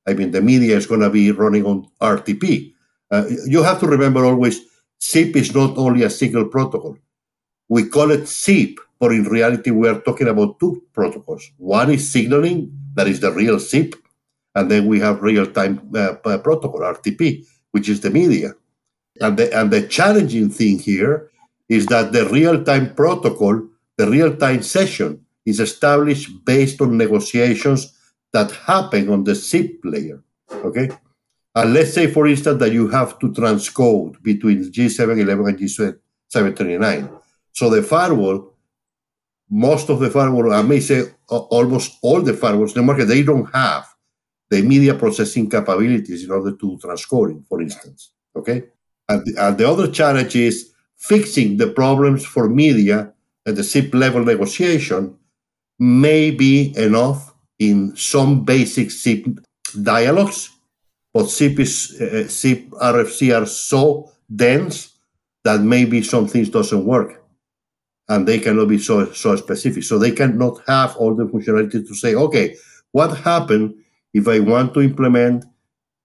I 0.09 0.15
mean, 0.15 0.31
the 0.31 0.43
media 0.43 0.77
is 0.77 0.87
going 0.87 1.01
to 1.01 1.11
be 1.11 1.31
running 1.31 1.65
on 1.65 1.89
RTP. 2.01 2.73
Uh, 3.11 3.25
you 3.47 3.63
have 3.63 3.81
to 3.81 3.87
remember 3.87 4.25
always 4.25 4.61
SIP 4.99 5.37
is 5.37 5.55
not 5.55 5.77
only 5.77 6.03
a 6.03 6.11
single 6.11 6.47
protocol. 6.47 6.97
We 7.69 7.89
call 7.89 8.11
it 8.11 8.27
SIP 8.27 8.79
but 8.99 9.13
in 9.13 9.25
reality, 9.25 9.71
we 9.71 9.89
are 9.89 10.01
talking 10.01 10.29
about 10.29 10.59
two 10.59 10.83
protocols. 10.93 11.51
One 11.59 11.91
is 11.91 12.11
signaling, 12.11 12.73
that 12.95 13.07
is 13.09 13.21
the 13.21 13.33
real 13.33 13.59
SIP, 13.59 13.95
and 14.55 14.71
then 14.71 14.87
we 14.87 14.99
have 15.01 15.23
real-time 15.23 15.91
uh, 15.95 16.15
protocol, 16.39 16.81
RTP, 16.81 17.47
which 17.73 17.89
is 17.89 18.01
the 18.01 18.11
media. 18.11 18.55
And 19.21 19.37
the, 19.37 19.55
and 19.59 19.71
the 19.71 19.87
challenging 19.87 20.51
thing 20.51 20.79
here 20.79 21.31
is 21.69 21.87
that 21.87 22.13
the 22.13 22.27
real-time 22.29 22.95
protocol, 22.95 23.69
the 23.97 24.09
real-time 24.09 24.63
session, 24.63 25.25
is 25.45 25.61
established 25.61 26.31
based 26.45 26.81
on 26.81 26.97
negotiations 26.97 27.93
that 28.33 28.51
happen 28.51 29.09
on 29.11 29.25
the 29.25 29.35
SIP 29.35 29.81
layer. 29.85 30.23
Okay, 30.53 30.91
And 31.55 31.73
let's 31.73 31.93
say, 31.93 32.07
for 32.07 32.27
instance, 32.27 32.61
that 32.61 32.73
you 32.73 32.89
have 32.89 33.19
to 33.19 33.29
transcode 33.29 34.23
between 34.23 34.71
G711 34.71 35.49
and 35.49 35.59
G729. 35.59 37.21
So 37.53 37.71
the 37.71 37.83
firewall, 37.83 38.56
most 39.49 39.89
of 39.91 40.01
the 40.01 40.11
firewall, 40.11 40.53
I 40.53 40.63
may 40.63 40.81
say 40.81 41.05
almost 41.29 41.99
all 42.03 42.21
the 42.21 42.33
firewalls 42.33 42.75
in 42.75 42.75
the 42.75 42.83
market, 42.83 43.07
they 43.07 43.23
don't 43.23 43.47
have 43.55 43.87
the 44.51 44.63
media 44.63 44.95
processing 44.95 45.49
capabilities 45.49 46.25
in 46.25 46.31
order 46.31 46.53
to 46.53 46.79
transcoding, 46.83 47.47
for 47.47 47.61
instance. 47.61 48.13
Okay. 48.35 48.65
And 49.09 49.25
the, 49.25 49.35
and 49.39 49.59
the 49.59 49.69
other 49.69 49.91
challenge 49.91 50.37
is 50.37 50.73
fixing 50.97 51.57
the 51.57 51.69
problems 51.69 52.25
for 52.25 52.49
media 52.49 53.13
at 53.47 53.57
the 53.57 53.63
SIP 53.63 53.95
level 53.95 54.25
negotiation 54.25 55.17
may 55.79 56.31
be 56.31 56.77
enough 56.77 57.35
in 57.59 57.97
some 57.97 58.45
basic 58.45 58.91
SIP 58.91 59.27
dialogues, 59.83 60.51
but 61.13 61.29
SIP, 61.29 61.61
is, 61.61 62.01
uh, 62.01 62.29
SIP 62.29 62.71
RFC 62.71 63.39
are 63.39 63.47
so 63.47 64.11
dense 64.35 64.93
that 65.45 65.61
maybe 65.61 66.03
some 66.03 66.27
things 66.27 66.49
doesn't 66.49 66.85
work 66.85 67.23
and 68.09 68.27
they 68.27 68.39
cannot 68.39 68.69
be 68.69 68.79
so 68.79 69.13
so 69.13 69.37
specific 69.37 69.83
so 69.83 69.99
they 69.99 70.13
cannot 70.13 70.61
have 70.67 70.97
all 70.97 71.15
the 71.15 71.25
functionality 71.25 71.87
to 71.87 71.95
say 71.95 72.15
okay 72.15 72.57
what 72.93 73.17
happened 73.19 73.75
if 74.15 74.29
i 74.29 74.39
want 74.39 74.73
to 74.73 74.81
implement 74.81 75.45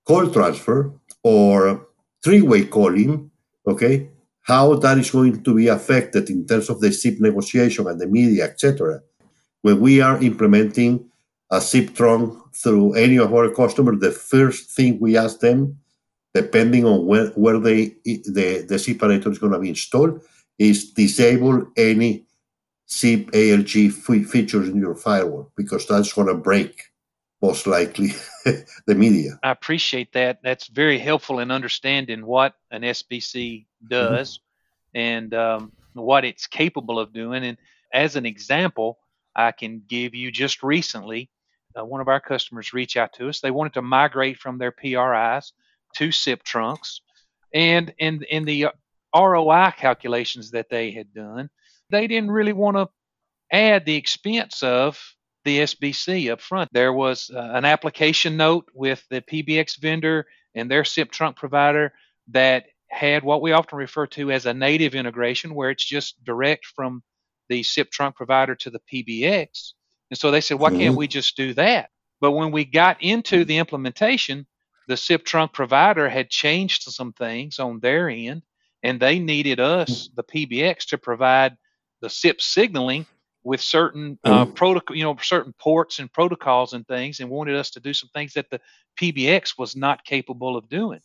call 0.05 0.27
transfer 0.29 0.91
or 1.23 1.87
three-way 2.23 2.65
calling 2.65 3.29
okay 3.67 4.09
how 4.43 4.75
that 4.75 4.97
is 4.97 5.11
going 5.11 5.43
to 5.43 5.55
be 5.55 5.67
affected 5.67 6.29
in 6.29 6.45
terms 6.45 6.69
of 6.69 6.79
the 6.79 6.91
SIP 6.91 7.19
negotiation 7.19 7.87
and 7.87 7.99
the 7.99 8.07
media, 8.07 8.45
etc. 8.45 9.01
When 9.61 9.79
we 9.79 10.01
are 10.01 10.21
implementing 10.21 11.09
a 11.51 11.61
SIP 11.61 11.95
trunk 11.95 12.37
through 12.55 12.93
any 12.93 13.17
of 13.17 13.33
our 13.33 13.49
customers, 13.49 13.99
the 13.99 14.11
first 14.11 14.71
thing 14.71 14.99
we 14.99 15.17
ask 15.17 15.39
them, 15.39 15.77
depending 16.33 16.85
on 16.85 17.05
where, 17.05 17.27
where 17.27 17.59
they, 17.59 17.95
the, 18.03 18.65
the 18.67 18.79
SIP 18.79 18.97
SIParator 18.97 19.31
is 19.31 19.39
going 19.39 19.53
to 19.53 19.59
be 19.59 19.69
installed, 19.69 20.21
is 20.57 20.91
disable 20.91 21.67
any 21.75 22.25
SIP 22.85 23.31
ALG 23.31 23.91
features 24.27 24.69
in 24.69 24.77
your 24.77 24.95
firewall 24.95 25.51
because 25.55 25.87
that's 25.87 26.13
going 26.13 26.27
to 26.27 26.33
break 26.33 26.83
most 27.41 27.65
likely 27.65 28.09
the 28.85 28.95
media. 28.95 29.39
I 29.41 29.51
appreciate 29.51 30.13
that. 30.13 30.39
That's 30.43 30.67
very 30.67 30.99
helpful 30.99 31.39
in 31.39 31.51
understanding 31.51 32.25
what 32.25 32.53
an 32.69 32.83
SBC 32.83 33.65
does 33.87 34.37
mm-hmm. 34.37 34.99
and 34.99 35.33
um, 35.33 35.71
what 35.93 36.25
it's 36.25 36.47
capable 36.47 36.99
of 36.99 37.13
doing. 37.13 37.43
And 37.43 37.57
as 37.93 38.15
an 38.15 38.25
example, 38.25 38.99
I 39.35 39.51
can 39.51 39.81
give 39.87 40.13
you 40.13 40.31
just 40.31 40.61
recently, 40.61 41.29
uh, 41.77 41.85
one 41.85 42.01
of 42.01 42.07
our 42.07 42.19
customers 42.19 42.73
reached 42.73 42.97
out 42.97 43.13
to 43.13 43.29
us. 43.29 43.39
They 43.39 43.51
wanted 43.51 43.73
to 43.73 43.81
migrate 43.81 44.37
from 44.37 44.57
their 44.57 44.71
PRIs 44.71 45.53
to 45.95 46.11
SIP 46.11 46.43
trunks, 46.43 47.01
and 47.53 47.93
in 47.97 48.23
in 48.23 48.45
the 48.45 48.67
ROI 49.15 49.73
calculations 49.77 50.51
that 50.51 50.69
they 50.69 50.91
had 50.91 51.13
done, 51.13 51.49
they 51.89 52.07
didn't 52.07 52.31
really 52.31 52.53
want 52.53 52.77
to 52.77 52.89
add 53.51 53.85
the 53.85 53.95
expense 53.95 54.63
of 54.63 54.99
the 55.43 55.59
SBC 55.59 56.31
up 56.31 56.41
front. 56.41 56.69
There 56.71 56.93
was 56.93 57.31
uh, 57.33 57.39
an 57.39 57.65
application 57.65 58.37
note 58.37 58.65
with 58.73 59.03
the 59.09 59.21
PBX 59.21 59.77
vendor 59.79 60.27
and 60.55 60.69
their 60.69 60.83
SIP 60.83 61.11
trunk 61.11 61.35
provider 61.35 61.93
that 62.29 62.65
had 62.89 63.23
what 63.23 63.41
we 63.41 63.53
often 63.53 63.77
refer 63.77 64.05
to 64.05 64.31
as 64.31 64.45
a 64.45 64.53
native 64.53 64.95
integration, 64.95 65.55
where 65.55 65.69
it's 65.69 65.85
just 65.85 66.23
direct 66.23 66.65
from 66.65 67.01
the 67.49 67.63
SIP 67.63 67.89
trunk 67.91 68.15
provider 68.15 68.55
to 68.55 68.69
the 68.69 68.81
PBX. 68.91 69.73
And 70.09 70.17
so 70.17 70.29
they 70.29 70.41
said, 70.41 70.59
why 70.59 70.69
can't 70.69 70.81
mm-hmm. 70.81 70.97
we 70.97 71.07
just 71.07 71.37
do 71.37 71.53
that? 71.55 71.89
But 72.19 72.31
when 72.31 72.51
we 72.51 72.65
got 72.65 73.01
into 73.01 73.45
the 73.45 73.57
implementation, 73.57 74.45
the 74.87 74.97
SIP 74.97 75.25
trunk 75.25 75.53
provider 75.53 76.09
had 76.09 76.29
changed 76.29 76.83
some 76.83 77.13
things 77.13 77.59
on 77.59 77.79
their 77.79 78.09
end, 78.09 78.43
and 78.83 78.99
they 78.99 79.19
needed 79.19 79.59
us, 79.59 80.09
the 80.15 80.23
PBX, 80.23 80.87
to 80.87 80.97
provide 80.97 81.57
the 82.01 82.09
SIP 82.09 82.41
signaling 82.41 83.05
with 83.43 83.61
certain 83.61 84.19
uh, 84.23 84.45
mm-hmm. 84.45 84.53
protocol, 84.53 84.95
you 84.95 85.03
know, 85.03 85.15
certain 85.21 85.53
ports 85.59 85.99
and 85.99 86.11
protocols 86.11 86.73
and 86.73 86.87
things, 86.87 87.19
and 87.19 87.29
wanted 87.29 87.55
us 87.55 87.71
to 87.71 87.79
do 87.79 87.93
some 87.93 88.09
things 88.13 88.33
that 88.33 88.49
the 88.49 88.59
PBX 88.99 89.57
was 89.57 89.75
not 89.75 90.05
capable 90.05 90.57
of 90.57 90.69
doing. 90.69 90.99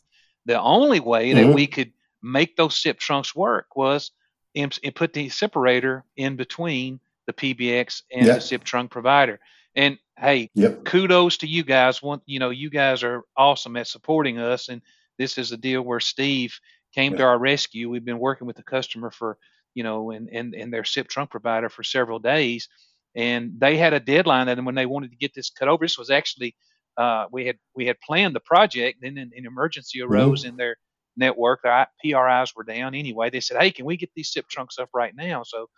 The 0.44 0.60
only 0.60 1.00
way 1.00 1.30
mm-hmm. 1.30 1.48
that 1.48 1.54
we 1.54 1.66
could 1.66 1.92
make 2.22 2.56
those 2.56 2.78
SIP 2.78 2.98
trunks 2.98 3.34
work 3.34 3.76
was 3.76 4.10
in, 4.54 4.70
in 4.82 4.92
put 4.92 5.12
the 5.12 5.28
SIParator 5.28 6.02
in 6.16 6.36
between 6.36 7.00
the 7.26 7.32
PBX 7.32 8.02
and 8.12 8.26
the 8.26 8.40
SIP 8.40 8.64
trunk 8.64 8.90
provider. 8.90 9.40
And 9.74 9.98
hey, 10.18 10.50
yep. 10.54 10.84
kudos 10.84 11.38
to 11.38 11.46
you 11.46 11.62
guys. 11.62 12.02
One, 12.02 12.20
you 12.24 12.38
know, 12.38 12.50
you 12.50 12.70
guys 12.70 13.02
are 13.02 13.22
awesome 13.36 13.76
at 13.76 13.86
supporting 13.86 14.38
us, 14.38 14.68
and 14.68 14.80
this 15.18 15.36
is 15.36 15.52
a 15.52 15.56
deal 15.56 15.82
where 15.82 16.00
Steve 16.00 16.58
came 16.96 17.16
to 17.16 17.22
our 17.22 17.38
rescue. 17.38 17.88
We've 17.88 18.04
been 18.04 18.18
working 18.18 18.46
with 18.46 18.56
the 18.56 18.62
customer 18.64 19.10
for 19.10 19.38
you 19.76 19.82
know, 19.82 20.10
and, 20.10 20.28
and, 20.30 20.54
and 20.54 20.72
their 20.72 20.84
SIP 20.84 21.06
trunk 21.06 21.30
provider 21.30 21.68
for 21.68 21.84
several 21.84 22.18
days. 22.18 22.68
And 23.14 23.52
they 23.58 23.76
had 23.76 23.92
a 23.92 24.00
deadline 24.00 24.48
and 24.48 24.64
when 24.64 24.74
they 24.74 24.86
wanted 24.86 25.10
to 25.10 25.16
get 25.18 25.34
this 25.34 25.50
cut 25.50 25.68
over. 25.68 25.84
This 25.84 25.98
was 25.98 26.10
actually 26.10 26.56
uh, 26.96 27.26
we 27.30 27.46
had 27.46 27.58
we 27.74 27.86
had 27.86 28.00
planned 28.00 28.34
the 28.34 28.40
project, 28.40 28.98
then 29.02 29.18
an, 29.18 29.30
an 29.36 29.46
emergency 29.46 30.00
mm-hmm. 30.00 30.12
arose 30.12 30.40
mm-hmm. 30.40 30.50
in 30.50 30.56
their 30.56 30.76
network. 31.16 31.60
Their 31.62 31.86
PRIs 32.02 32.54
were 32.56 32.64
down 32.64 32.94
anyway. 32.94 33.28
They 33.28 33.40
said, 33.40 33.60
"Hey, 33.60 33.70
can 33.70 33.84
we 33.84 33.98
get 33.98 34.10
these 34.16 34.32
SIP 34.32 34.48
trunks 34.48 34.78
up 34.78 34.88
right 34.94 35.14
now?" 35.14 35.42
So 35.42 35.68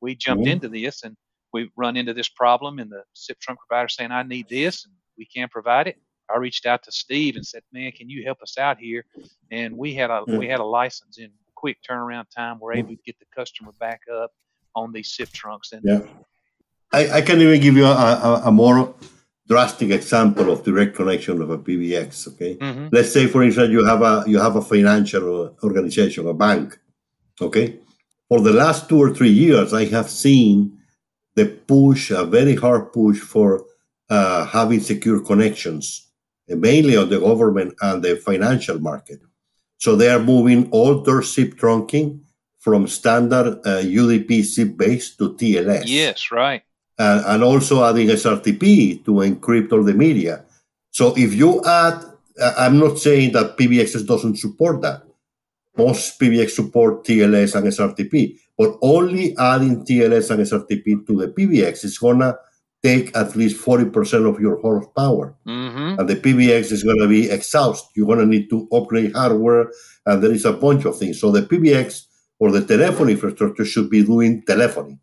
we 0.00 0.16
jumped 0.16 0.44
mm-hmm. 0.44 0.52
into 0.52 0.68
this, 0.68 1.04
and 1.04 1.16
we 1.52 1.70
run 1.76 1.96
into 1.96 2.12
this 2.12 2.28
problem, 2.28 2.80
and 2.80 2.90
the 2.90 3.04
SIP 3.14 3.38
trunk 3.38 3.60
provider 3.68 3.88
saying, 3.88 4.10
"I 4.10 4.24
need 4.24 4.48
this," 4.48 4.84
and 4.84 4.94
we 5.16 5.26
can't 5.26 5.50
provide 5.50 5.86
it. 5.86 5.96
I 6.32 6.38
reached 6.38 6.66
out 6.66 6.82
to 6.84 6.92
Steve 6.92 7.36
and 7.36 7.46
said, 7.46 7.62
"Man, 7.72 7.92
can 7.92 8.08
you 8.08 8.24
help 8.24 8.42
us 8.42 8.58
out 8.58 8.78
here?" 8.78 9.04
And 9.50 9.76
we 9.76 9.94
had 9.94 10.10
a 10.10 10.20
mm-hmm. 10.20 10.38
we 10.38 10.48
had 10.48 10.60
a 10.60 10.64
license 10.64 11.18
in 11.18 11.30
quick 11.54 11.78
turnaround 11.88 12.26
time. 12.34 12.58
We're 12.60 12.74
able 12.74 12.90
to 12.90 13.02
get 13.04 13.18
the 13.18 13.26
customer 13.34 13.72
back 13.78 14.02
up 14.12 14.32
on 14.74 14.92
these 14.92 15.10
SIP 15.14 15.30
trunks. 15.32 15.72
And 15.72 15.82
yeah, 15.84 16.00
I, 16.92 17.18
I 17.18 17.20
can 17.22 17.40
even 17.40 17.60
give 17.60 17.76
you 17.76 17.86
a, 17.86 17.88
a, 17.90 18.42
a, 18.46 18.52
more 18.52 18.94
drastic 19.48 19.90
example 19.90 20.50
of 20.50 20.62
direct 20.64 20.94
connection 20.96 21.40
of 21.40 21.50
a 21.50 21.58
PBX. 21.58 22.28
Okay, 22.28 22.56
mm-hmm. 22.56 22.88
let's 22.92 23.12
say 23.12 23.26
for 23.26 23.42
instance 23.42 23.70
you 23.70 23.84
have 23.84 24.02
a 24.02 24.24
you 24.26 24.38
have 24.38 24.56
a 24.56 24.62
financial 24.62 25.56
organization, 25.62 26.26
a 26.26 26.34
bank. 26.34 26.78
Okay, 27.40 27.78
for 28.28 28.40
the 28.40 28.52
last 28.52 28.88
two 28.88 28.98
or 28.98 29.12
three 29.12 29.30
years, 29.30 29.72
I 29.74 29.84
have 29.86 30.08
seen 30.08 30.78
the 31.34 31.46
push, 31.46 32.10
a 32.10 32.24
very 32.24 32.54
hard 32.54 32.92
push 32.92 33.18
for 33.18 33.64
uh, 34.08 34.46
having 34.46 34.80
secure 34.80 35.20
connections, 35.20 36.08
mainly 36.48 36.96
on 36.96 37.08
the 37.08 37.20
government 37.20 37.74
and 37.80 38.02
the 38.02 38.16
financial 38.16 38.80
market. 38.80 39.20
So 39.78 39.96
they 39.96 40.08
are 40.08 40.18
moving 40.18 40.70
all 40.70 41.00
their 41.00 41.22
SIP 41.22 41.54
trunking 41.54 42.20
from 42.58 42.86
standard 42.86 43.60
uh, 43.66 43.82
UDP 43.82 44.44
SIP 44.44 44.76
base 44.76 45.14
to 45.16 45.34
TLS. 45.34 45.84
Yes, 45.86 46.30
right. 46.30 46.62
Uh, 46.98 47.22
and 47.26 47.42
also 47.42 47.84
adding 47.84 48.08
SRTP 48.08 49.04
to 49.04 49.10
encrypt 49.26 49.72
all 49.72 49.82
the 49.82 49.94
media. 49.94 50.44
So 50.90 51.12
if 51.16 51.34
you 51.34 51.62
add, 51.64 52.04
uh, 52.40 52.54
I'm 52.56 52.78
not 52.78 52.98
saying 52.98 53.32
that 53.32 53.58
PBXs 53.58 54.06
doesn't 54.06 54.36
support 54.36 54.80
that. 54.82 55.02
Most 55.76 56.20
PBX 56.20 56.50
support 56.50 57.04
TLS 57.04 57.56
and 57.56 57.66
SRTP, 57.66 58.38
but 58.56 58.78
only 58.80 59.36
adding 59.36 59.84
TLS 59.84 60.30
and 60.30 60.40
SRTP 60.40 61.04
to 61.06 61.16
the 61.18 61.28
PBX 61.28 61.84
is 61.84 61.98
gonna 61.98 62.36
take 62.84 63.16
at 63.16 63.34
least 63.34 63.64
40% 63.64 64.28
of 64.28 64.38
your 64.38 64.60
horsepower. 64.60 65.34
Mm-hmm. 65.46 65.98
And 65.98 66.08
the 66.08 66.16
PBX 66.16 66.70
is 66.70 66.84
going 66.84 67.00
to 67.00 67.08
be 67.08 67.30
exhaust. 67.30 67.88
You're 67.96 68.06
going 68.06 68.18
to 68.18 68.26
need 68.26 68.50
to 68.50 68.68
upgrade 68.70 69.14
hardware, 69.14 69.70
and 70.04 70.22
there 70.22 70.32
is 70.32 70.44
a 70.44 70.52
bunch 70.52 70.84
of 70.84 70.98
things. 70.98 71.18
So 71.18 71.32
the 71.32 71.42
PBX 71.42 72.04
or 72.38 72.52
the 72.52 72.64
telephone 72.64 73.08
infrastructure 73.08 73.64
should 73.64 73.88
be 73.88 74.04
doing 74.04 74.42
telephony. 74.42 74.98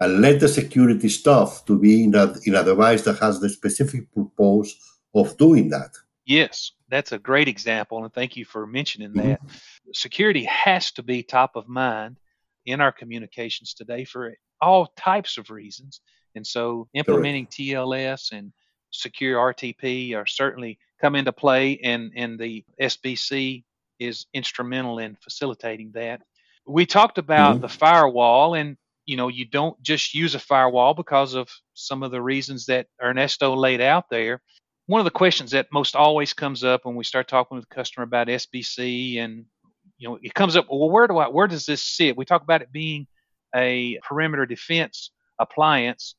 And 0.00 0.20
let 0.20 0.40
the 0.40 0.48
security 0.48 1.10
stuff 1.10 1.64
to 1.66 1.78
be 1.78 2.04
in 2.04 2.14
a, 2.14 2.34
in 2.44 2.54
a 2.54 2.64
device 2.64 3.02
that 3.02 3.18
has 3.18 3.38
the 3.38 3.50
specific 3.50 4.12
purpose 4.14 4.74
of 5.14 5.36
doing 5.36 5.68
that. 5.68 5.90
Yes, 6.24 6.72
that's 6.88 7.12
a 7.12 7.18
great 7.18 7.48
example, 7.48 8.02
and 8.02 8.12
thank 8.12 8.36
you 8.36 8.44
for 8.44 8.66
mentioning 8.66 9.10
mm-hmm. 9.10 9.28
that. 9.28 9.40
Security 9.92 10.44
has 10.44 10.90
to 10.92 11.02
be 11.02 11.22
top 11.22 11.54
of 11.54 11.68
mind 11.68 12.16
in 12.66 12.80
our 12.80 12.92
communications 12.92 13.74
today 13.74 14.04
for 14.04 14.34
all 14.60 14.92
types 14.96 15.38
of 15.38 15.50
reasons 15.50 16.00
and 16.34 16.46
so 16.46 16.88
implementing 16.94 17.46
TLS 17.46 18.32
and 18.32 18.52
secure 18.90 19.38
RTP 19.38 20.14
are 20.14 20.26
certainly 20.26 20.78
come 21.00 21.14
into 21.14 21.32
play, 21.32 21.78
and, 21.78 22.12
and 22.14 22.38
the 22.38 22.64
SBC 22.80 23.64
is 23.98 24.26
instrumental 24.34 24.98
in 24.98 25.16
facilitating 25.22 25.92
that. 25.94 26.22
We 26.66 26.86
talked 26.86 27.18
about 27.18 27.54
mm-hmm. 27.54 27.62
the 27.62 27.68
firewall, 27.68 28.54
and 28.54 28.76
you 29.06 29.16
know 29.16 29.28
you 29.28 29.44
don't 29.44 29.80
just 29.82 30.14
use 30.14 30.34
a 30.34 30.38
firewall 30.38 30.94
because 30.94 31.34
of 31.34 31.48
some 31.74 32.02
of 32.02 32.10
the 32.10 32.22
reasons 32.22 32.66
that 32.66 32.86
Ernesto 33.02 33.54
laid 33.54 33.80
out 33.80 34.08
there. 34.10 34.40
One 34.86 35.00
of 35.00 35.04
the 35.04 35.10
questions 35.10 35.52
that 35.52 35.72
most 35.72 35.94
always 35.94 36.32
comes 36.32 36.64
up 36.64 36.84
when 36.84 36.96
we 36.96 37.04
start 37.04 37.28
talking 37.28 37.56
with 37.56 37.68
the 37.68 37.74
customer 37.74 38.04
about 38.04 38.28
SBC, 38.28 39.18
and 39.18 39.44
you 39.98 40.08
know 40.08 40.18
it 40.22 40.34
comes 40.34 40.56
up, 40.56 40.66
well, 40.70 40.90
where 40.90 41.06
do 41.06 41.18
I, 41.18 41.28
where 41.28 41.46
does 41.46 41.66
this 41.66 41.82
sit? 41.82 42.16
We 42.16 42.24
talk 42.24 42.42
about 42.42 42.62
it 42.62 42.72
being 42.72 43.06
a 43.54 43.98
perimeter 44.02 44.46
defense 44.46 45.10
appliance, 45.38 46.14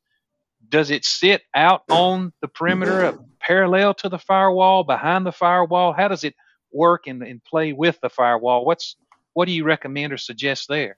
does 0.70 0.92
it 0.92 1.06
sit 1.06 1.42
out 1.54 1.84
on 1.90 2.34
the 2.42 2.48
perimeter 2.48 3.18
parallel 3.40 3.94
to 3.96 4.10
the 4.10 4.20
firewall, 4.20 4.84
behind 4.84 5.26
the 5.26 5.32
firewall? 5.32 5.94
How 5.94 6.08
does 6.08 6.24
it 6.24 6.36
work 6.72 7.08
and, 7.08 7.22
and 7.24 7.44
play 7.44 7.74
with 7.74 8.00
the 8.02 8.10
firewall? 8.10 8.66
What's 8.66 8.96
what 9.34 9.46
do 9.46 9.52
you 9.52 9.64
recommend 9.64 10.14
or 10.14 10.18
suggest 10.18 10.68
there? 10.68 10.98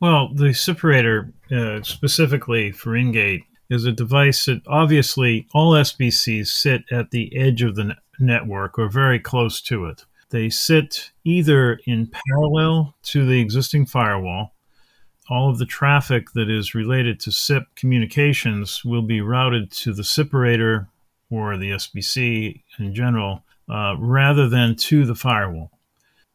Well, 0.00 0.28
the 0.34 0.50
SIParator, 0.50 1.32
uh, 1.50 1.82
specifically 1.82 2.70
for 2.70 2.90
Ingate, 2.90 3.44
is 3.70 3.84
a 3.84 3.92
device 3.92 4.44
that 4.44 4.60
obviously 4.66 5.46
all 5.54 5.72
SBCs 5.72 6.48
sit 6.48 6.84
at 6.90 7.10
the 7.10 7.34
edge 7.36 7.62
of 7.62 7.76
the 7.76 7.96
network 8.20 8.78
or 8.78 8.88
very 8.88 9.18
close 9.18 9.60
to 9.62 9.86
it. 9.86 10.04
They 10.30 10.50
sit 10.50 11.12
either 11.24 11.80
in 11.86 12.08
parallel 12.08 12.96
to 13.04 13.24
the 13.24 13.40
existing 13.40 13.86
firewall. 13.86 14.52
All 15.28 15.50
of 15.50 15.58
the 15.58 15.66
traffic 15.66 16.30
that 16.32 16.48
is 16.48 16.74
related 16.74 17.18
to 17.20 17.32
SIP 17.32 17.64
communications 17.74 18.84
will 18.84 19.02
be 19.02 19.20
routed 19.20 19.70
to 19.72 19.92
the 19.92 20.02
SIParator 20.02 20.86
or 21.30 21.56
the 21.56 21.70
SBC 21.70 22.62
in 22.78 22.94
general 22.94 23.42
uh, 23.68 23.96
rather 23.98 24.48
than 24.48 24.76
to 24.76 25.04
the 25.04 25.16
firewall. 25.16 25.72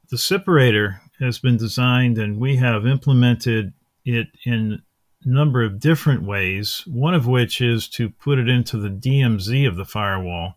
The 0.10 0.18
SIParator 0.18 1.00
has 1.20 1.40
been 1.40 1.56
designed 1.56 2.18
and 2.18 2.38
we 2.38 2.58
have 2.58 2.86
implemented 2.86 3.74
it 4.04 4.28
in 4.46 4.82
a 5.24 5.28
number 5.28 5.64
of 5.64 5.80
different 5.80 6.24
ways, 6.24 6.84
one 6.86 7.14
of 7.14 7.28
which 7.28 7.62
is 7.62 7.88
to 7.90 8.10
put 8.10 8.40
it 8.40 8.50
into 8.50 8.78
the 8.78 8.90
DMZ 8.90 9.68
of 9.68 9.78
the 9.78 9.86
firewall 9.86 10.56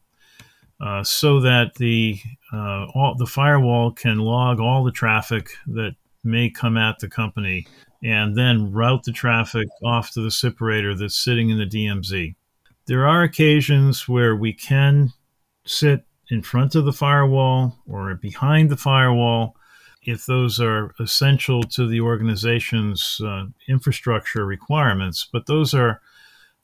uh, 0.81 1.05
so 1.05 1.38
that 1.40 1.75
the, 1.77 2.18
uh, 2.53 2.87
all, 2.94 3.14
the 3.16 3.27
firewall 3.27 3.92
can 3.92 4.18
log 4.18 4.59
all 4.59 4.83
the 4.83 4.90
traffic 4.90 5.51
that 5.66 5.94
may 6.25 6.51
come 6.51 6.77
at 6.77 6.99
the 6.99 7.09
company 7.09 7.66
and 8.05 8.37
then 8.37 8.71
route 8.71 9.03
the 9.05 9.12
traffic 9.12 9.67
off 9.83 10.11
to 10.12 10.21
the 10.21 10.29
SIParator 10.29 10.97
that's 10.97 11.17
sitting 11.17 11.49
in 11.49 11.59
the 11.59 11.64
DMZ. 11.64 12.35
There 12.87 13.09
are 13.09 13.23
occasions 13.23 14.07
where 14.07 14.37
we 14.37 14.53
can 14.53 15.14
sit 15.64 16.05
in 16.31 16.43
front 16.43 16.75
of 16.75 16.85
the 16.85 16.93
firewall 16.93 17.79
or 17.87 18.14
behind 18.14 18.69
the 18.69 18.77
firewall 18.77 19.57
if 20.03 20.27
those 20.27 20.61
are 20.61 20.95
essential 21.01 21.62
to 21.62 21.87
the 21.87 22.03
organization's 22.03 23.23
uh, 23.25 23.47
infrastructure 23.69 24.45
requirements. 24.45 25.27
But 25.33 25.47
those 25.47 25.73
are 25.73 26.03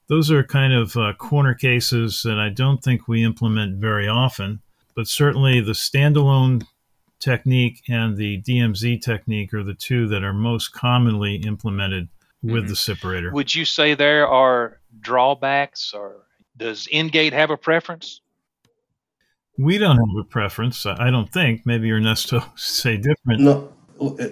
those 0.08 0.30
are 0.30 0.42
kind 0.42 0.74
of 0.74 0.96
uh, 0.96 1.14
corner 1.14 1.54
cases 1.54 2.22
that 2.24 2.38
I 2.38 2.50
don't 2.50 2.82
think 2.82 3.08
we 3.08 3.24
implement 3.24 3.80
very 3.80 4.08
often. 4.08 4.60
But 4.94 5.06
certainly 5.06 5.60
the 5.60 5.72
standalone 5.72 6.66
technique 7.20 7.82
and 7.88 8.16
the 8.16 8.42
DMZ 8.42 9.02
technique 9.02 9.54
are 9.54 9.62
the 9.62 9.74
two 9.74 10.08
that 10.08 10.24
are 10.24 10.32
most 10.32 10.72
commonly 10.72 11.36
implemented 11.36 12.08
with 12.42 12.64
mm-hmm. 12.64 12.68
the 12.68 12.74
SIParator. 12.74 13.32
Would 13.32 13.54
you 13.54 13.64
say 13.64 13.94
there 13.94 14.26
are 14.26 14.80
drawbacks, 15.00 15.92
or 15.94 16.26
does 16.56 16.88
Ingate 16.92 17.32
have 17.32 17.50
a 17.50 17.56
preference? 17.56 18.22
We 19.58 19.76
don't 19.76 19.96
have 19.96 20.16
a 20.18 20.24
preference. 20.24 20.86
I 20.86 21.10
don't 21.10 21.30
think. 21.30 21.66
Maybe 21.66 21.90
Ernesto 21.92 22.42
say 22.56 22.96
different. 22.96 23.40
No, 23.40 23.72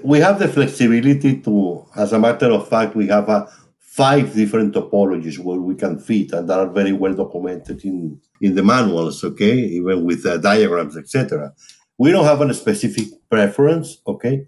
we 0.03 0.21
have 0.21 0.39
the 0.39 0.49
flexibility 0.49 1.41
to, 1.43 1.87
as 1.97 2.13
a 2.13 2.19
matter 2.19 2.51
of 2.51 2.69
fact, 2.69 2.97
we 2.97 3.09
have 3.09 3.29
a 3.29 3.49
five 3.79 4.33
different 4.33 4.75
topologies 4.75 5.39
where 5.39 5.59
we 5.59 5.75
can 5.75 5.99
fit, 5.99 6.33
and 6.33 6.49
that 6.49 6.59
are 6.59 6.71
very 6.71 6.93
well 6.93 7.15
documented 7.15 7.85
in 7.85 8.21
in 8.41 8.55
the 8.55 8.63
manuals. 8.63 9.23
Okay, 9.23 9.59
even 9.59 10.05
with 10.05 10.25
uh, 10.25 10.39
diagrams, 10.39 10.97
etc. 10.97 11.53
We 11.99 12.13
don't 12.13 12.25
have 12.25 12.41
a 12.41 12.55
specific 12.55 13.09
preference. 13.31 13.99
Okay, 14.07 14.47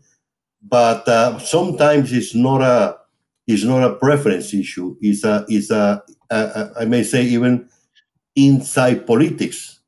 but 0.62 1.06
uh, 1.08 1.38
sometimes 1.38 2.12
it's 2.12 2.34
not 2.34 2.62
a 2.62 2.96
it's 3.46 3.64
not 3.64 3.82
a 3.82 3.94
preference 3.94 4.54
issue. 4.54 4.96
It's 5.00 5.24
a 5.24 5.44
it's 5.48 5.70
a, 5.70 6.02
a, 6.30 6.36
a 6.36 6.72
I 6.80 6.84
may 6.84 7.02
say 7.02 7.24
even 7.24 7.68
inside 8.36 9.06
politics 9.06 9.80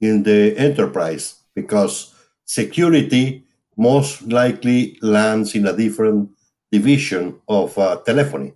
in 0.00 0.22
the 0.22 0.56
enterprise 0.56 1.42
because 1.54 2.14
security 2.44 3.44
most 3.76 4.22
likely 4.22 4.98
lands 5.02 5.54
in 5.54 5.66
a 5.66 5.76
different 5.76 6.30
division 6.70 7.40
of 7.48 7.76
uh, 7.78 7.96
telephony. 8.06 8.52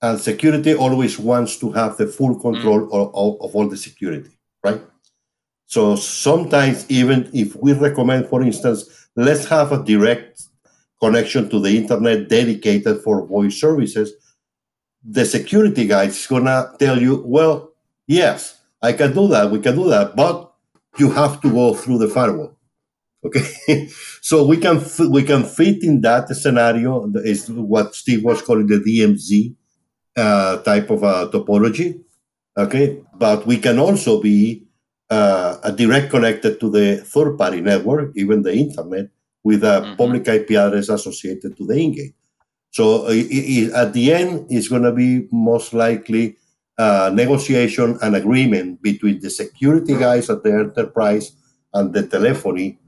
And 0.00 0.20
security 0.20 0.74
always 0.74 1.18
wants 1.18 1.58
to 1.58 1.72
have 1.72 1.96
the 1.96 2.06
full 2.06 2.38
control 2.38 2.80
mm. 2.80 2.92
of, 2.92 3.14
of, 3.14 3.40
of 3.40 3.56
all 3.56 3.68
the 3.68 3.76
security, 3.76 4.30
right? 4.62 4.80
So 5.68 5.96
sometimes, 5.96 6.86
even 6.90 7.28
if 7.34 7.54
we 7.56 7.74
recommend, 7.74 8.28
for 8.28 8.42
instance, 8.42 9.08
let's 9.16 9.44
have 9.48 9.70
a 9.70 9.84
direct 9.84 10.42
connection 10.98 11.50
to 11.50 11.60
the 11.60 11.76
internet 11.76 12.30
dedicated 12.30 13.02
for 13.02 13.26
voice 13.26 13.60
services, 13.60 14.14
the 15.04 15.26
security 15.26 15.86
guy 15.86 16.04
is 16.04 16.26
gonna 16.26 16.72
tell 16.78 16.98
you, 16.98 17.22
well, 17.26 17.74
yes, 18.06 18.58
I 18.80 18.94
can 18.94 19.12
do 19.12 19.28
that, 19.28 19.50
we 19.50 19.60
can 19.60 19.76
do 19.76 19.90
that, 19.90 20.16
but 20.16 20.50
you 20.96 21.10
have 21.10 21.38
to 21.42 21.50
go 21.50 21.74
through 21.74 21.98
the 21.98 22.08
firewall. 22.08 22.56
Okay, 23.22 23.88
so 24.22 24.46
we 24.46 24.56
can 24.56 24.80
we 25.10 25.22
can 25.22 25.44
fit 25.44 25.82
in 25.82 26.00
that 26.00 26.28
scenario 26.30 27.12
is 27.16 27.50
what 27.50 27.94
Steve 27.94 28.24
was 28.24 28.40
calling 28.40 28.68
the 28.68 28.80
DMZ 28.80 29.54
uh, 30.16 30.62
type 30.62 30.88
of 30.88 31.02
a 31.02 31.28
topology. 31.28 32.00
Okay, 32.56 33.02
but 33.18 33.46
we 33.46 33.58
can 33.58 33.78
also 33.78 34.22
be 34.22 34.67
uh, 35.10 35.56
a 35.62 35.72
direct 35.72 36.10
connected 36.10 36.60
to 36.60 36.70
the 36.70 36.98
third 36.98 37.36
party 37.36 37.60
network, 37.60 38.12
even 38.16 38.42
the 38.42 38.54
internet, 38.54 39.08
with 39.42 39.64
a 39.64 39.80
mm-hmm. 39.80 39.96
public 39.96 40.28
IP 40.28 40.50
address 40.52 40.88
associated 40.88 41.56
to 41.56 41.66
the 41.66 41.74
ingate. 41.74 42.14
So 42.70 43.08
it, 43.08 43.26
it, 43.30 43.72
at 43.72 43.92
the 43.92 44.12
end, 44.12 44.46
it's 44.50 44.68
going 44.68 44.82
to 44.82 44.92
be 44.92 45.26
most 45.32 45.72
likely 45.72 46.36
uh, 46.76 47.10
negotiation 47.12 47.98
and 48.02 48.14
agreement 48.14 48.82
between 48.82 49.20
the 49.20 49.30
security 49.30 49.96
guys 49.96 50.30
at 50.30 50.42
the 50.42 50.52
enterprise 50.52 51.32
and 51.72 51.92
the 51.92 52.06
telephony 52.06 52.78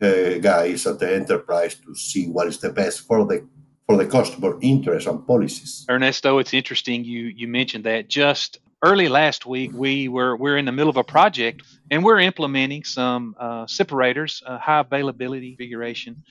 uh, 0.00 0.38
guys 0.38 0.86
at 0.86 0.98
the 0.98 1.14
enterprise 1.14 1.74
to 1.76 1.94
see 1.94 2.26
what 2.28 2.48
is 2.48 2.58
the 2.58 2.70
best 2.70 3.00
for 3.00 3.24
the 3.26 3.46
for 3.86 3.96
the 3.96 4.06
customer 4.06 4.58
interest 4.62 5.06
and 5.06 5.24
policies. 5.26 5.86
Ernesto, 5.88 6.38
it's 6.38 6.52
interesting 6.52 7.04
you 7.04 7.26
you 7.26 7.46
mentioned 7.46 7.84
that 7.84 8.08
just 8.08 8.58
early 8.86 9.08
last 9.08 9.46
week 9.46 9.70
we 9.74 10.08
were 10.08 10.36
we're 10.36 10.56
in 10.56 10.64
the 10.64 10.72
middle 10.72 10.90
of 10.90 10.96
a 10.96 11.04
project 11.04 11.62
and 11.90 12.04
we're 12.04 12.20
implementing 12.20 12.84
some 12.84 13.34
uh, 13.38 13.64
SIParators, 13.66 14.42
uh, 14.46 14.58
high 14.58 14.80
availability 14.80 15.50
configuration, 15.50 16.22